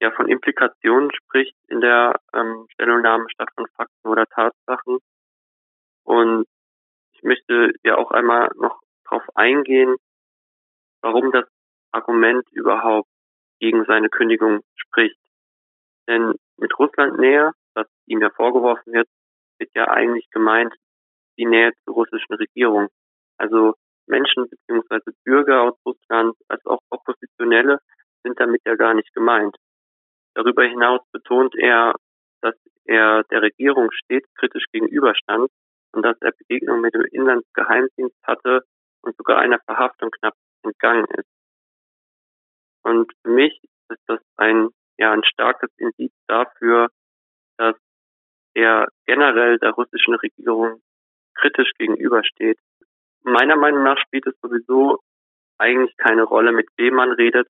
ja 0.01 0.11
von 0.11 0.29
Implikationen 0.29 1.11
spricht 1.13 1.55
in 1.67 1.81
der 1.81 2.19
ähm, 2.33 2.65
Stellungnahme 2.73 3.25
statt 3.29 3.49
von 3.55 3.67
Fakten 3.75 4.07
oder 4.07 4.25
Tatsachen. 4.25 4.99
Und 6.03 6.45
möchte 7.23 7.73
ja 7.83 7.97
auch 7.97 8.11
einmal 8.11 8.49
noch 8.55 8.79
darauf 9.03 9.23
eingehen, 9.35 9.95
warum 11.01 11.31
das 11.31 11.45
Argument 11.91 12.47
überhaupt 12.51 13.09
gegen 13.59 13.85
seine 13.85 14.09
Kündigung 14.09 14.61
spricht. 14.75 15.17
Denn 16.07 16.35
mit 16.57 16.77
Russland 16.79 17.19
näher, 17.19 17.53
was 17.73 17.87
ihm 18.05 18.21
ja 18.21 18.29
vorgeworfen 18.29 18.93
wird, 18.93 19.07
wird 19.59 19.71
ja 19.75 19.87
eigentlich 19.87 20.29
gemeint, 20.31 20.73
die 21.37 21.45
Nähe 21.45 21.71
zur 21.83 21.95
russischen 21.95 22.33
Regierung. 22.33 22.87
Also 23.37 23.75
Menschen 24.07 24.49
bzw. 24.49 25.11
Bürger 25.23 25.61
aus 25.61 25.75
Russland 25.85 26.35
als 26.47 26.65
auch 26.65 26.79
Oppositionelle 26.89 27.79
sind 28.23 28.39
damit 28.39 28.61
ja 28.65 28.75
gar 28.75 28.93
nicht 28.93 29.13
gemeint. 29.13 29.55
Darüber 30.35 30.63
hinaus 30.63 31.01
betont 31.11 31.55
er, 31.55 31.95
dass 32.41 32.55
er 32.85 33.23
der 33.31 33.41
Regierung 33.41 33.91
stets 33.91 34.27
kritisch 34.35 34.65
gegenüberstand 34.71 35.49
und 35.93 36.03
dass 36.03 36.17
er 36.21 36.31
Begegnungen 36.31 36.81
mit 36.81 36.93
dem 36.93 37.05
Inlandsgeheimdienst 37.05 38.17
hatte 38.23 38.65
und 39.01 39.15
sogar 39.17 39.39
einer 39.39 39.59
Verhaftung 39.59 40.11
knapp 40.11 40.35
entgangen 40.63 41.05
ist. 41.17 41.29
Und 42.83 43.11
für 43.21 43.29
mich 43.29 43.59
ist 43.89 44.01
das 44.07 44.19
ein, 44.35 44.69
ja, 44.97 45.11
ein 45.11 45.23
starkes 45.23 45.69
Indiz 45.77 46.11
dafür, 46.27 46.89
dass 47.57 47.75
er 48.53 48.87
generell 49.05 49.57
der 49.59 49.71
russischen 49.71 50.15
Regierung 50.15 50.81
kritisch 51.35 51.71
gegenübersteht. 51.77 52.59
Meiner 53.23 53.55
Meinung 53.55 53.83
nach 53.83 53.97
spielt 53.99 54.27
es 54.27 54.35
sowieso 54.41 54.99
eigentlich 55.57 55.95
keine 55.97 56.23
Rolle, 56.23 56.51
mit 56.51 56.67
wem 56.77 56.95
man 56.95 57.11
redet, 57.11 57.47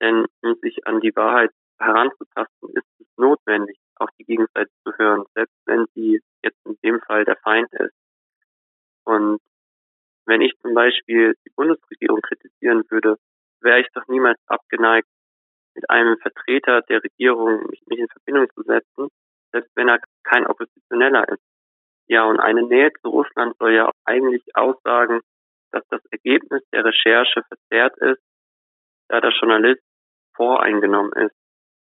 denn 0.00 0.26
um 0.42 0.54
sich 0.56 0.86
an 0.86 1.00
die 1.00 1.14
Wahrheit 1.16 1.50
heranzutasten, 1.78 2.70
ist 2.74 2.86
es 2.98 3.06
notwendig, 3.16 3.78
auf 3.96 4.10
die 4.18 4.24
Gegenseite 4.24 4.70
zu 4.84 4.92
hören, 4.98 5.24
selbst 5.34 5.56
wenn 5.66 5.86
sie 5.94 6.20
dem 6.82 7.00
Fall 7.00 7.24
der 7.24 7.36
Feind 7.36 7.72
ist. 7.72 7.94
Und 9.04 9.40
wenn 10.26 10.40
ich 10.40 10.56
zum 10.60 10.74
Beispiel 10.74 11.34
die 11.44 11.50
Bundesregierung 11.56 12.20
kritisieren 12.20 12.84
würde, 12.90 13.16
wäre 13.60 13.80
ich 13.80 13.88
doch 13.94 14.06
niemals 14.08 14.38
abgeneigt, 14.46 15.08
mit 15.74 15.88
einem 15.90 16.18
Vertreter 16.18 16.82
der 16.82 17.02
Regierung 17.02 17.66
mich, 17.68 17.98
in 17.98 18.08
Verbindung 18.08 18.48
zu 18.54 18.62
setzen, 18.62 19.08
selbst 19.52 19.70
wenn 19.76 19.88
er 19.88 20.00
kein 20.24 20.46
Oppositioneller 20.46 21.28
ist. 21.28 21.42
Ja, 22.08 22.24
und 22.24 22.40
eine 22.40 22.62
Nähe 22.62 22.92
zu 23.00 23.08
Russland 23.08 23.56
soll 23.58 23.74
ja 23.74 23.90
eigentlich 24.04 24.42
aussagen, 24.54 25.20
dass 25.72 25.86
das 25.88 26.04
Ergebnis 26.10 26.62
der 26.72 26.84
Recherche 26.84 27.42
verzerrt 27.44 27.96
ist, 27.98 28.22
da 29.08 29.20
der 29.20 29.30
Journalist 29.30 29.82
voreingenommen 30.34 31.12
ist. 31.12 31.36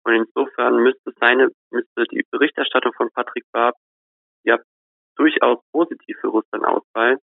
Und 0.03 0.13
insofern 0.15 0.77
müsste 0.83 1.11
seine, 1.19 1.49
müsste 1.71 2.03
die 2.11 2.25
Berichterstattung 2.31 2.93
von 2.93 3.09
Patrick 3.11 3.45
Barb 3.51 3.75
ja 4.43 4.57
durchaus 5.19 5.59
positiv 5.71 6.17
für 6.21 6.29
Russland 6.29 6.65
ausfallen. 6.65 7.19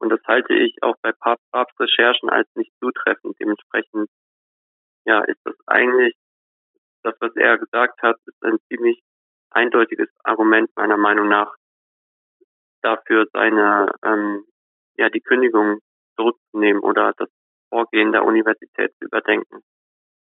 Und 0.00 0.10
das 0.10 0.20
halte 0.26 0.54
ich 0.54 0.82
auch 0.82 0.96
bei 1.02 1.12
Barbs 1.12 1.80
Recherchen 1.80 2.28
als 2.28 2.48
nicht 2.54 2.72
zutreffend. 2.80 3.36
Dementsprechend, 3.40 4.10
ja, 5.06 5.20
ist 5.22 5.40
das 5.44 5.54
eigentlich, 5.66 6.14
das, 7.02 7.14
was 7.20 7.34
er 7.36 7.58
gesagt 7.58 8.02
hat, 8.02 8.16
ist 8.26 8.42
ein 8.42 8.58
ziemlich 8.68 9.00
eindeutiges 9.50 10.08
Argument 10.24 10.70
meiner 10.76 10.96
Meinung 10.96 11.28
nach 11.28 11.54
dafür, 12.82 13.26
seine, 13.32 13.90
ähm, 14.04 14.44
ja, 14.96 15.08
die 15.08 15.20
Kündigung 15.20 15.80
zurückzunehmen 16.16 16.82
oder 16.82 17.12
das 17.16 17.28
Vorgehen 17.70 18.12
der 18.12 18.24
Universität 18.24 18.92
zu 18.98 19.06
überdenken. 19.06 19.62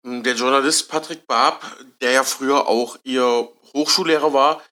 Der 0.04 0.34
Journalist 0.34 0.90
Patrick 0.90 1.26
Barb, 1.26 1.62
der 2.02 2.12
ja 2.12 2.22
früher 2.22 2.66
auch 2.66 2.96
ihr 3.04 3.48
Hochschullehrer 3.72 4.32
war, 4.32 4.62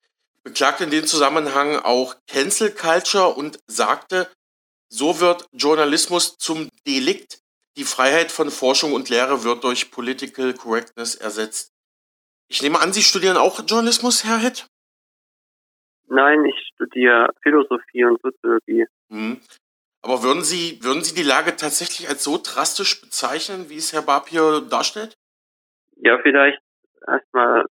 beklagte 0.45 0.85
in 0.85 0.91
dem 0.91 1.05
Zusammenhang 1.05 1.77
auch 1.77 2.17
Cancel 2.27 2.71
Culture 2.71 3.29
und 3.29 3.59
sagte, 3.67 4.31
so 4.89 5.21
wird 5.21 5.47
Journalismus 5.53 6.37
zum 6.37 6.69
Delikt. 6.87 7.41
Die 7.77 7.85
Freiheit 7.85 8.31
von 8.31 8.51
Forschung 8.51 8.93
und 8.93 9.09
Lehre 9.09 9.45
wird 9.45 9.65
durch 9.65 9.91
Political 9.91 10.53
Correctness 10.53 11.15
ersetzt. 11.15 11.73
Ich 12.49 12.63
nehme 12.63 12.81
an, 12.81 12.93
Sie 12.93 13.03
studieren 13.03 13.39
auch 13.39 13.61
Journalismus, 13.67 14.25
Herr 14.25 14.37
Hitt? 14.37 14.67
Nein, 16.09 16.45
ich 16.45 16.71
studiere 16.75 17.33
Philosophie 17.43 18.05
und 18.05 18.21
Soziologie. 18.21 18.87
Hm. 19.09 19.41
Aber 20.03 20.23
würden 20.23 20.43
Sie, 20.43 20.79
würden 20.83 21.03
Sie 21.03 21.15
die 21.15 21.23
Lage 21.23 21.57
tatsächlich 21.57 22.09
als 22.09 22.25
so 22.25 22.39
drastisch 22.43 23.01
bezeichnen, 23.01 23.71
wie 23.71 23.77
es 23.77 23.95
Herr 23.95 24.03
Barb 24.03 24.29
hier 24.29 24.61
darstellt? 24.61 25.17
Ja, 25.97 26.19
vielleicht 26.23 26.61
erstmal 27.07 27.65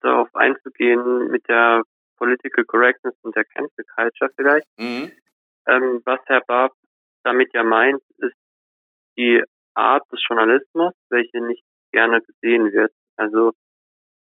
darauf 0.00 0.34
einzugehen 0.34 1.30
mit 1.30 1.46
der 1.48 1.82
Political 2.16 2.64
Correctness 2.64 3.14
und 3.22 3.36
der 3.36 3.44
Cancel 3.44 3.84
Culture 3.94 4.30
vielleicht. 4.36 4.66
Mhm. 4.78 5.12
Ähm, 5.68 6.02
was 6.04 6.20
Herr 6.26 6.42
Barb 6.46 6.72
damit 7.24 7.52
ja 7.54 7.64
meint, 7.64 8.00
ist 8.18 8.36
die 9.16 9.42
Art 9.74 10.04
des 10.12 10.20
Journalismus, 10.28 10.94
welche 11.10 11.40
nicht 11.40 11.64
gerne 11.92 12.22
gesehen 12.22 12.72
wird. 12.72 12.92
Also 13.16 13.52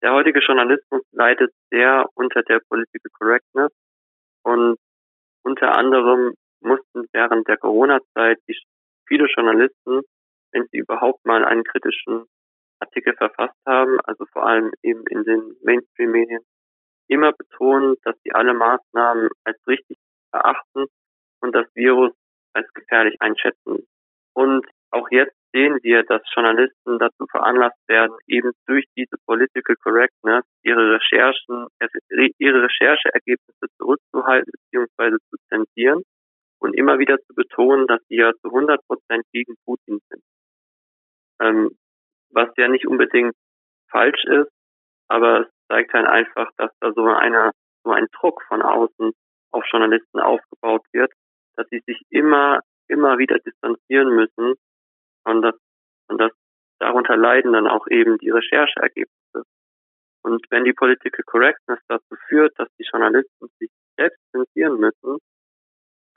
der 0.02 0.14
heutige 0.14 0.40
Journalismus 0.40 1.04
leidet 1.12 1.52
sehr 1.70 2.08
unter 2.16 2.42
der 2.44 2.60
Political 2.68 3.12
Correctness 3.14 3.72
und 4.44 4.78
unter 5.44 5.78
anderem 5.78 6.34
mussten 6.62 7.08
während 7.14 7.48
der 7.48 7.58
Corona-Zeit 7.58 8.40
viele 9.08 9.28
Journalisten, 9.28 10.02
wenn 10.52 10.68
sie 10.72 10.78
überhaupt 10.78 11.26
mal 11.26 11.46
einen 11.46 11.64
kritischen 11.64 12.26
Artikel 12.80 13.14
verfasst 13.16 13.58
haben, 13.66 14.00
also 14.06 14.26
vor 14.32 14.46
allem 14.46 14.72
eben 14.82 15.06
in 15.08 15.24
den 15.24 15.56
Mainstream-Medien, 15.62 16.42
immer 17.08 17.34
betonen, 17.34 17.96
dass 18.04 18.16
sie 18.24 18.32
alle 18.32 18.54
Maßnahmen 18.54 19.30
als 19.44 19.58
richtig 19.68 19.98
erachten 20.32 20.86
und 21.42 21.56
das 21.56 21.68
Virus 21.76 22.14
als 22.54 22.72
gefährlich 22.74 23.16
einschätzen. 23.20 23.88
Und 24.34 24.66
auch 24.92 25.08
jetzt 25.12 25.36
sehen 25.54 25.80
wir, 25.84 26.04
dass 26.04 26.22
Journalisten 26.34 27.00
dazu 27.00 27.26
veranlasst 27.32 27.80
werden, 27.88 28.16
eben 28.28 28.52
durch 28.68 28.86
diese 28.98 29.16
Political 29.26 29.76
Correctness 29.78 30.44
ihre 30.64 30.96
Recherchen, 30.96 31.68
ihre 32.38 32.64
Rechercheergebnisse 32.64 33.68
zurückzuhalten 33.78 34.52
bzw. 34.72 35.18
zu 35.30 35.38
zensieren 35.50 36.04
und 36.60 36.74
immer 36.74 37.00
wieder 37.00 37.18
zu 37.20 37.34
betonen, 37.36 37.88
dass 37.88 38.02
sie 38.10 38.18
ja 38.18 38.32
zu 38.42 38.48
100 38.50 38.86
Prozent 38.88 39.24
gegen 39.32 39.56
Putin 39.66 40.00
sind. 40.10 40.24
Ähm, 41.42 41.78
was 42.32 42.50
ja 42.58 42.68
nicht 42.68 42.88
unbedingt 42.88 43.34
falsch 43.90 44.24
ist, 44.26 44.52
aber 45.08 45.42
es 45.42 45.48
zeigt 45.68 45.94
halt 45.94 46.08
einfach, 46.08 46.50
dass 46.58 46.72
da 46.80 46.92
so 46.94 47.06
eine, 47.06 47.52
so 47.84 47.92
ein 47.92 48.08
Druck 48.20 48.42
von 48.48 48.62
außen 48.62 49.12
auf 49.52 49.64
Journalisten 49.72 50.20
aufgebaut 50.20 50.84
wird, 50.92 51.12
dass 51.56 51.68
sie 51.70 51.82
sich 51.86 52.02
immer, 52.10 52.62
immer 52.88 53.18
wieder 53.18 53.40
distanzieren 53.40 54.16
müssen 54.16 54.56
und 55.24 55.42
das, 55.42 55.56
und 56.08 56.20
das 56.20 56.32
darunter 56.80 57.18
leiden 57.18 57.54
dann 57.54 57.68
auch 57.68 57.88
eben 57.88 58.18
die 58.18 58.30
Rechercheergebnisse. 58.30 59.44
Und 60.24 60.46
wenn 60.50 60.66
die 60.66 60.74
Political 60.74 61.24
Correctness 61.26 61.80
dazu 61.88 62.16
führt, 62.28 62.58
dass 62.58 62.68
die 62.80 62.86
Journalisten 62.92 63.48
sich 63.60 63.70
selbst 63.98 64.20
zensieren 64.32 64.80
müssen, 64.80 65.20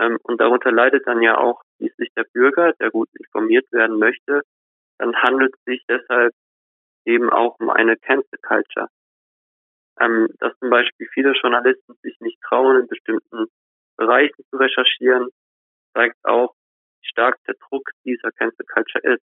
ähm, 0.01 0.19
und 0.23 0.41
darunter 0.41 0.73
leidet 0.73 1.07
dann 1.07 1.23
ja 1.23 1.39
auch 1.39 1.63
schließlich 1.77 2.11
der 2.17 2.25
Bürger, 2.33 2.73
der 2.81 2.91
gut 2.91 3.09
informiert 3.19 3.71
werden 3.73 3.99
möchte, 3.99 4.43
dann 4.99 5.15
handelt 5.17 5.55
es 5.55 5.65
sich 5.65 5.85
deshalb 5.89 6.33
eben 7.09 7.31
auch 7.31 7.59
um 7.59 7.71
eine 7.71 7.97
Cancel 7.97 8.39
Culture. 8.43 8.89
Ähm, 9.99 10.29
dass 10.39 10.57
zum 10.59 10.71
Beispiel 10.71 11.09
viele 11.13 11.33
Journalisten 11.33 11.95
sich 12.03 12.21
nicht 12.21 12.41
trauen, 12.43 12.83
in 12.83 12.87
bestimmten 12.87 13.47
Bereichen 13.97 14.45
zu 14.51 14.57
recherchieren, 14.57 15.29
zeigt 15.95 16.17
auch, 16.25 16.55
wie 17.01 17.09
stark 17.09 17.37
der 17.49 17.57
Druck 17.69 17.91
dieser 18.05 18.31
Cancel 18.33 18.65
Culture 18.67 19.15
ist. 19.15 19.25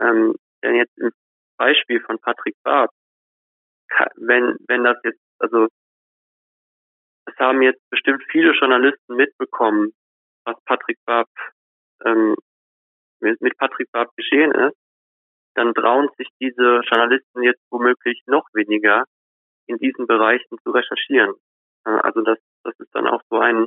Ähm, 0.00 0.34
denn 0.62 0.74
jetzt 0.74 0.98
im 0.98 1.12
Beispiel 1.56 2.00
von 2.00 2.18
Patrick 2.18 2.56
Barb, 2.62 2.90
wenn, 4.16 4.56
wenn 4.66 4.84
das 4.84 4.98
jetzt, 5.04 5.20
also 5.38 5.68
es 7.26 7.36
haben 7.38 7.62
jetzt 7.62 7.80
bestimmt 7.90 8.22
viele 8.30 8.52
Journalisten 8.52 9.14
mitbekommen, 9.14 9.92
was 10.44 10.56
Patrick 10.64 10.98
Barb 11.06 11.28
ähm, 12.04 12.34
mit 13.20 13.56
Patrick 13.56 13.90
Barb 13.92 14.14
geschehen 14.16 14.52
ist, 14.52 14.76
dann 15.54 15.74
trauen 15.74 16.08
sich 16.16 16.28
diese 16.40 16.80
Journalisten 16.84 17.42
jetzt 17.42 17.62
womöglich 17.70 18.22
noch 18.26 18.46
weniger 18.52 19.04
in 19.66 19.78
diesen 19.78 20.06
Bereichen 20.06 20.58
zu 20.62 20.70
recherchieren. 20.70 21.34
Äh, 21.86 21.90
also 21.90 22.22
das, 22.22 22.38
das 22.64 22.74
ist 22.78 22.94
dann 22.94 23.06
auch 23.06 23.22
so 23.30 23.38
ein 23.38 23.66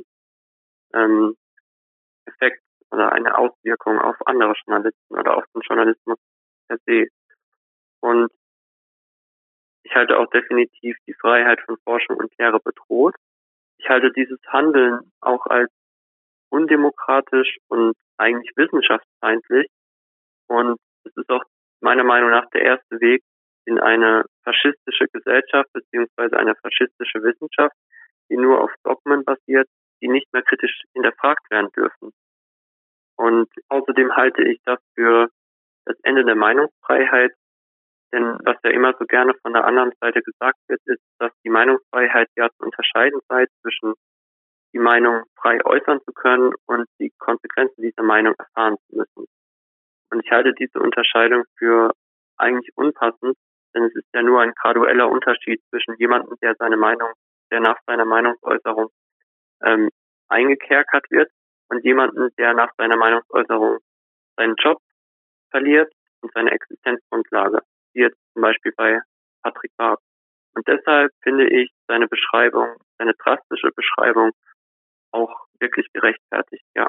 ähm, 0.94 1.34
Effekt 2.26 2.62
oder 2.90 3.12
eine 3.12 3.36
Auswirkung 3.36 3.98
auf 3.98 4.16
andere 4.26 4.54
Journalisten 4.64 5.14
oder 5.14 5.36
auf 5.36 5.44
den 5.54 5.62
Journalismus 5.62 6.18
per 6.68 6.78
se. 6.86 7.08
Und 8.00 8.30
ich 9.82 9.94
halte 9.94 10.18
auch 10.18 10.28
definitiv 10.30 10.96
die 11.06 11.14
Freiheit 11.14 11.60
von 11.62 11.76
Forschung 11.84 12.16
und 12.16 12.32
Lehre 12.38 12.60
bedroht. 12.60 13.14
Ich 13.78 13.88
halte 13.88 14.12
dieses 14.12 14.38
Handeln 14.46 15.12
auch 15.20 15.46
als 15.46 15.70
undemokratisch 16.50 17.58
und 17.68 17.94
eigentlich 18.16 18.50
wissenschaftsfeindlich. 18.56 19.68
Und 20.48 20.78
es 21.04 21.16
ist 21.16 21.30
auch 21.30 21.44
meiner 21.80 22.04
Meinung 22.04 22.30
nach 22.30 22.48
der 22.50 22.62
erste 22.62 23.00
Weg 23.00 23.22
in 23.66 23.78
eine 23.78 24.24
faschistische 24.44 25.06
Gesellschaft 25.12 25.70
beziehungsweise 25.72 26.38
eine 26.38 26.54
faschistische 26.56 27.22
Wissenschaft, 27.22 27.74
die 28.30 28.36
nur 28.36 28.62
auf 28.62 28.72
Dogmen 28.82 29.24
basiert, 29.24 29.68
die 30.00 30.08
nicht 30.08 30.32
mehr 30.32 30.42
kritisch 30.42 30.82
hinterfragt 30.94 31.50
werden 31.50 31.70
dürfen. 31.76 32.12
Und 33.16 33.48
außerdem 33.68 34.16
halte 34.16 34.42
ich 34.42 34.60
das 34.64 34.78
für 34.94 35.28
das 35.84 35.96
Ende 36.02 36.24
der 36.24 36.36
Meinungsfreiheit, 36.36 37.32
denn 38.12 38.38
was 38.44 38.56
ja 38.64 38.70
immer 38.70 38.94
so 38.98 39.04
gerne 39.04 39.34
von 39.42 39.52
der 39.52 39.64
anderen 39.64 39.92
Seite 40.00 40.22
gesagt 40.22 40.58
wird, 40.68 40.80
ist, 40.86 41.02
dass 41.18 41.32
die 41.44 41.50
Meinungsfreiheit 41.50 42.28
ja 42.36 42.48
zu 42.56 42.64
unterscheiden 42.64 43.20
sei 43.28 43.46
zwischen 43.60 43.94
die 44.72 44.78
Meinung 44.78 45.24
frei 45.40 45.64
äußern 45.64 46.00
zu 46.04 46.12
können 46.12 46.52
und 46.66 46.86
die 47.00 47.12
Konsequenzen 47.18 47.82
dieser 47.82 48.02
Meinung 48.02 48.34
erfahren 48.38 48.76
zu 48.88 48.96
müssen. 48.96 49.26
Und 50.10 50.24
ich 50.24 50.30
halte 50.30 50.52
diese 50.54 50.80
Unterscheidung 50.80 51.44
für 51.58 51.92
eigentlich 52.36 52.70
unpassend, 52.76 53.36
denn 53.74 53.84
es 53.84 53.94
ist 53.94 54.08
ja 54.14 54.22
nur 54.22 54.40
ein 54.40 54.52
gradueller 54.54 55.08
Unterschied 55.08 55.62
zwischen 55.70 55.96
jemandem, 55.98 56.36
der 56.40 56.54
seine 56.58 56.76
Meinung, 56.76 57.12
der 57.50 57.60
nach 57.60 57.78
seiner 57.86 58.04
Meinungsäußerung 58.04 58.88
ähm, 59.64 59.90
eingekerkert 60.28 61.10
wird 61.10 61.30
und 61.68 61.84
jemanden, 61.84 62.30
der 62.38 62.54
nach 62.54 62.70
seiner 62.76 62.96
Meinungsäußerung 62.96 63.78
seinen 64.36 64.54
Job 64.56 64.78
verliert 65.50 65.92
und 66.20 66.32
seine 66.32 66.52
Existenzgrundlage, 66.52 67.60
wie 67.92 68.00
jetzt 68.02 68.18
zum 68.32 68.42
Beispiel 68.42 68.72
bei 68.76 69.00
Patrick 69.42 69.72
Barb. 69.76 70.00
Und 70.54 70.66
deshalb 70.66 71.12
finde 71.22 71.48
ich 71.48 71.70
seine 71.86 72.08
Beschreibung, 72.08 72.76
seine 72.98 73.14
drastische 73.14 73.70
Beschreibung 73.74 74.32
auch 75.12 75.46
wirklich 75.60 75.86
gerechtfertigt, 75.92 76.64
ja. 76.74 76.88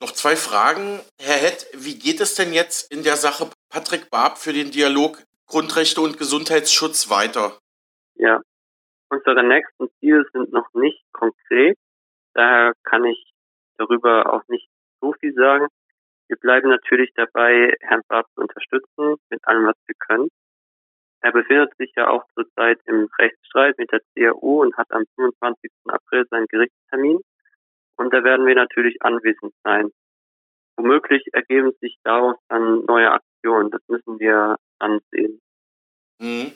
Noch 0.00 0.12
zwei 0.12 0.36
Fragen. 0.36 1.00
Herr 1.18 1.38
Hett, 1.42 1.66
wie 1.74 1.98
geht 1.98 2.20
es 2.20 2.36
denn 2.36 2.52
jetzt 2.52 2.92
in 2.92 3.02
der 3.02 3.16
Sache 3.16 3.50
Patrick 3.68 4.10
Barb 4.10 4.38
für 4.38 4.52
den 4.52 4.70
Dialog 4.70 5.18
Grundrechte 5.46 6.00
und 6.00 6.18
Gesundheitsschutz 6.18 7.10
weiter? 7.10 7.58
Ja, 8.14 8.40
unsere 9.10 9.42
nächsten 9.42 9.88
Ziele 9.98 10.24
sind 10.32 10.52
noch 10.52 10.72
nicht 10.74 11.02
konkret. 11.12 11.76
Daher 12.34 12.74
kann 12.84 13.04
ich 13.06 13.32
darüber 13.76 14.32
auch 14.32 14.46
nicht 14.46 14.68
so 15.00 15.14
viel 15.14 15.34
sagen. 15.34 15.66
Wir 16.28 16.36
bleiben 16.36 16.68
natürlich 16.68 17.10
dabei, 17.16 17.74
Herrn 17.80 18.02
Barb 18.06 18.26
zu 18.34 18.42
unterstützen 18.42 19.16
mit 19.30 19.44
allem, 19.48 19.66
was 19.66 19.76
wir 19.86 19.96
können. 19.98 20.28
Er 21.22 21.32
befindet 21.32 21.76
sich 21.76 21.90
ja 21.96 22.08
auch 22.08 22.22
zurzeit 22.34 22.78
im 22.84 23.08
Rechtsstreit 23.18 23.76
mit 23.78 23.90
der 23.90 24.00
CAU 24.14 24.62
und 24.62 24.76
hat 24.76 24.92
am 24.92 25.02
25. 25.16 25.72
April 25.86 26.24
seinen 26.30 26.46
Gerichtstermin. 26.46 27.18
Und 27.98 28.14
da 28.14 28.22
werden 28.24 28.46
wir 28.46 28.54
natürlich 28.54 29.02
anwesend 29.02 29.52
sein. 29.64 29.90
Womöglich 30.76 31.24
ergeben 31.32 31.72
sich 31.80 31.98
daraus 32.04 32.36
dann 32.48 32.84
neue 32.84 33.10
Aktionen. 33.10 33.70
Das 33.70 33.82
müssen 33.88 34.20
wir 34.20 34.56
ansehen. 34.78 35.40
Mhm. 36.20 36.52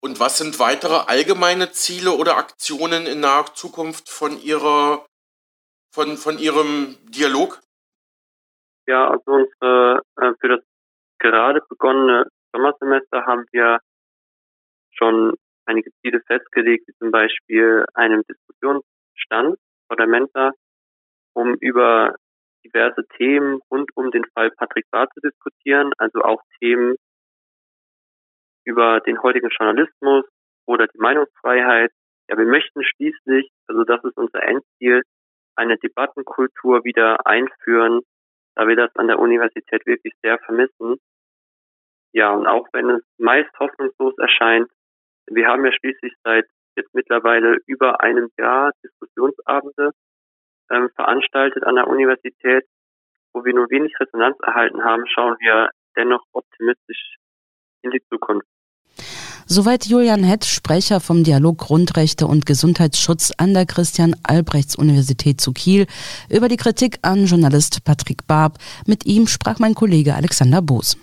Und 0.00 0.20
was 0.20 0.36
sind 0.36 0.58
weitere 0.58 1.06
allgemeine 1.06 1.72
Ziele 1.72 2.12
oder 2.12 2.36
Aktionen 2.36 3.06
in 3.06 3.20
naher 3.20 3.46
Zukunft 3.54 4.10
von 4.10 4.38
Ihrer, 4.38 5.06
von, 5.94 6.18
von 6.18 6.38
Ihrem 6.38 6.98
Dialog? 7.04 7.62
Ja, 8.86 9.08
also 9.08 9.24
unsere, 9.24 10.02
äh, 10.20 10.32
für 10.38 10.48
das 10.48 10.60
gerade 11.18 11.62
begonnene 11.70 12.26
Sommersemester 12.52 13.24
haben 13.24 13.46
wir 13.52 13.80
schon 14.92 15.34
einige 15.64 15.90
Ziele 16.02 16.20
festgelegt, 16.26 16.86
wie 16.86 16.94
zum 16.98 17.10
Beispiel 17.10 17.86
einem 17.94 18.22
Diskussionsstand 18.28 19.58
oder 19.88 20.06
Mensa, 20.06 20.52
um 21.34 21.54
über 21.60 22.16
diverse 22.64 23.06
Themen 23.16 23.60
rund 23.70 23.90
um 23.94 24.10
den 24.10 24.24
Fall 24.34 24.50
Patrick 24.50 24.86
Barr 24.90 25.08
zu 25.10 25.20
diskutieren, 25.20 25.92
also 25.98 26.22
auch 26.22 26.42
Themen, 26.60 26.96
über 28.64 29.00
den 29.00 29.22
heutigen 29.22 29.50
Journalismus 29.50 30.24
oder 30.66 30.86
die 30.86 30.98
Meinungsfreiheit. 30.98 31.92
Ja, 32.28 32.38
wir 32.38 32.46
möchten 32.46 32.82
schließlich, 32.82 33.50
also 33.66 33.84
das 33.84 34.02
ist 34.04 34.16
unser 34.16 34.42
Endziel, 34.42 35.02
eine 35.56 35.76
Debattenkultur 35.76 36.84
wieder 36.84 37.26
einführen, 37.26 38.00
da 38.56 38.66
wir 38.66 38.76
das 38.76 38.94
an 38.96 39.08
der 39.08 39.18
Universität 39.18 39.84
wirklich 39.86 40.14
sehr 40.22 40.38
vermissen. 40.38 40.96
Ja, 42.12 42.32
und 42.32 42.46
auch 42.46 42.66
wenn 42.72 42.88
es 42.90 43.02
meist 43.18 43.50
hoffnungslos 43.58 44.16
erscheint, 44.18 44.70
wir 45.26 45.46
haben 45.48 45.64
ja 45.64 45.72
schließlich 45.72 46.14
seit 46.22 46.46
jetzt 46.76 46.94
mittlerweile 46.94 47.58
über 47.66 48.00
einem 48.00 48.30
Jahr 48.38 48.72
Diskussionsabende 48.82 49.92
ähm, 50.74 50.90
veranstaltet 50.96 51.64
an 51.64 51.76
der 51.76 51.88
Universität, 51.88 52.64
wo 53.32 53.44
wir 53.44 53.54
nur 53.54 53.70
wenig 53.70 53.92
Resonanz 54.00 54.36
erhalten 54.42 54.84
haben, 54.84 55.04
schauen 55.06 55.36
wir 55.40 55.70
dennoch 55.96 56.22
optimistisch 56.32 57.16
in 57.82 57.90
die 57.90 58.02
Zukunft. 58.10 58.46
Soweit 59.46 59.84
Julian 59.84 60.24
Hett, 60.24 60.46
Sprecher 60.46 61.00
vom 61.00 61.22
Dialog 61.22 61.58
Grundrechte 61.58 62.26
und 62.26 62.46
Gesundheitsschutz 62.46 63.30
an 63.36 63.52
der 63.52 63.66
Christian-Albrechts-Universität 63.66 65.38
zu 65.38 65.52
Kiel, 65.52 65.86
über 66.30 66.48
die 66.48 66.56
Kritik 66.56 66.98
an 67.02 67.26
Journalist 67.26 67.84
Patrick 67.84 68.26
Barb. 68.26 68.56
Mit 68.86 69.04
ihm 69.04 69.26
sprach 69.26 69.58
mein 69.58 69.74
Kollege 69.74 70.14
Alexander 70.14 70.62
Boos. 70.62 70.96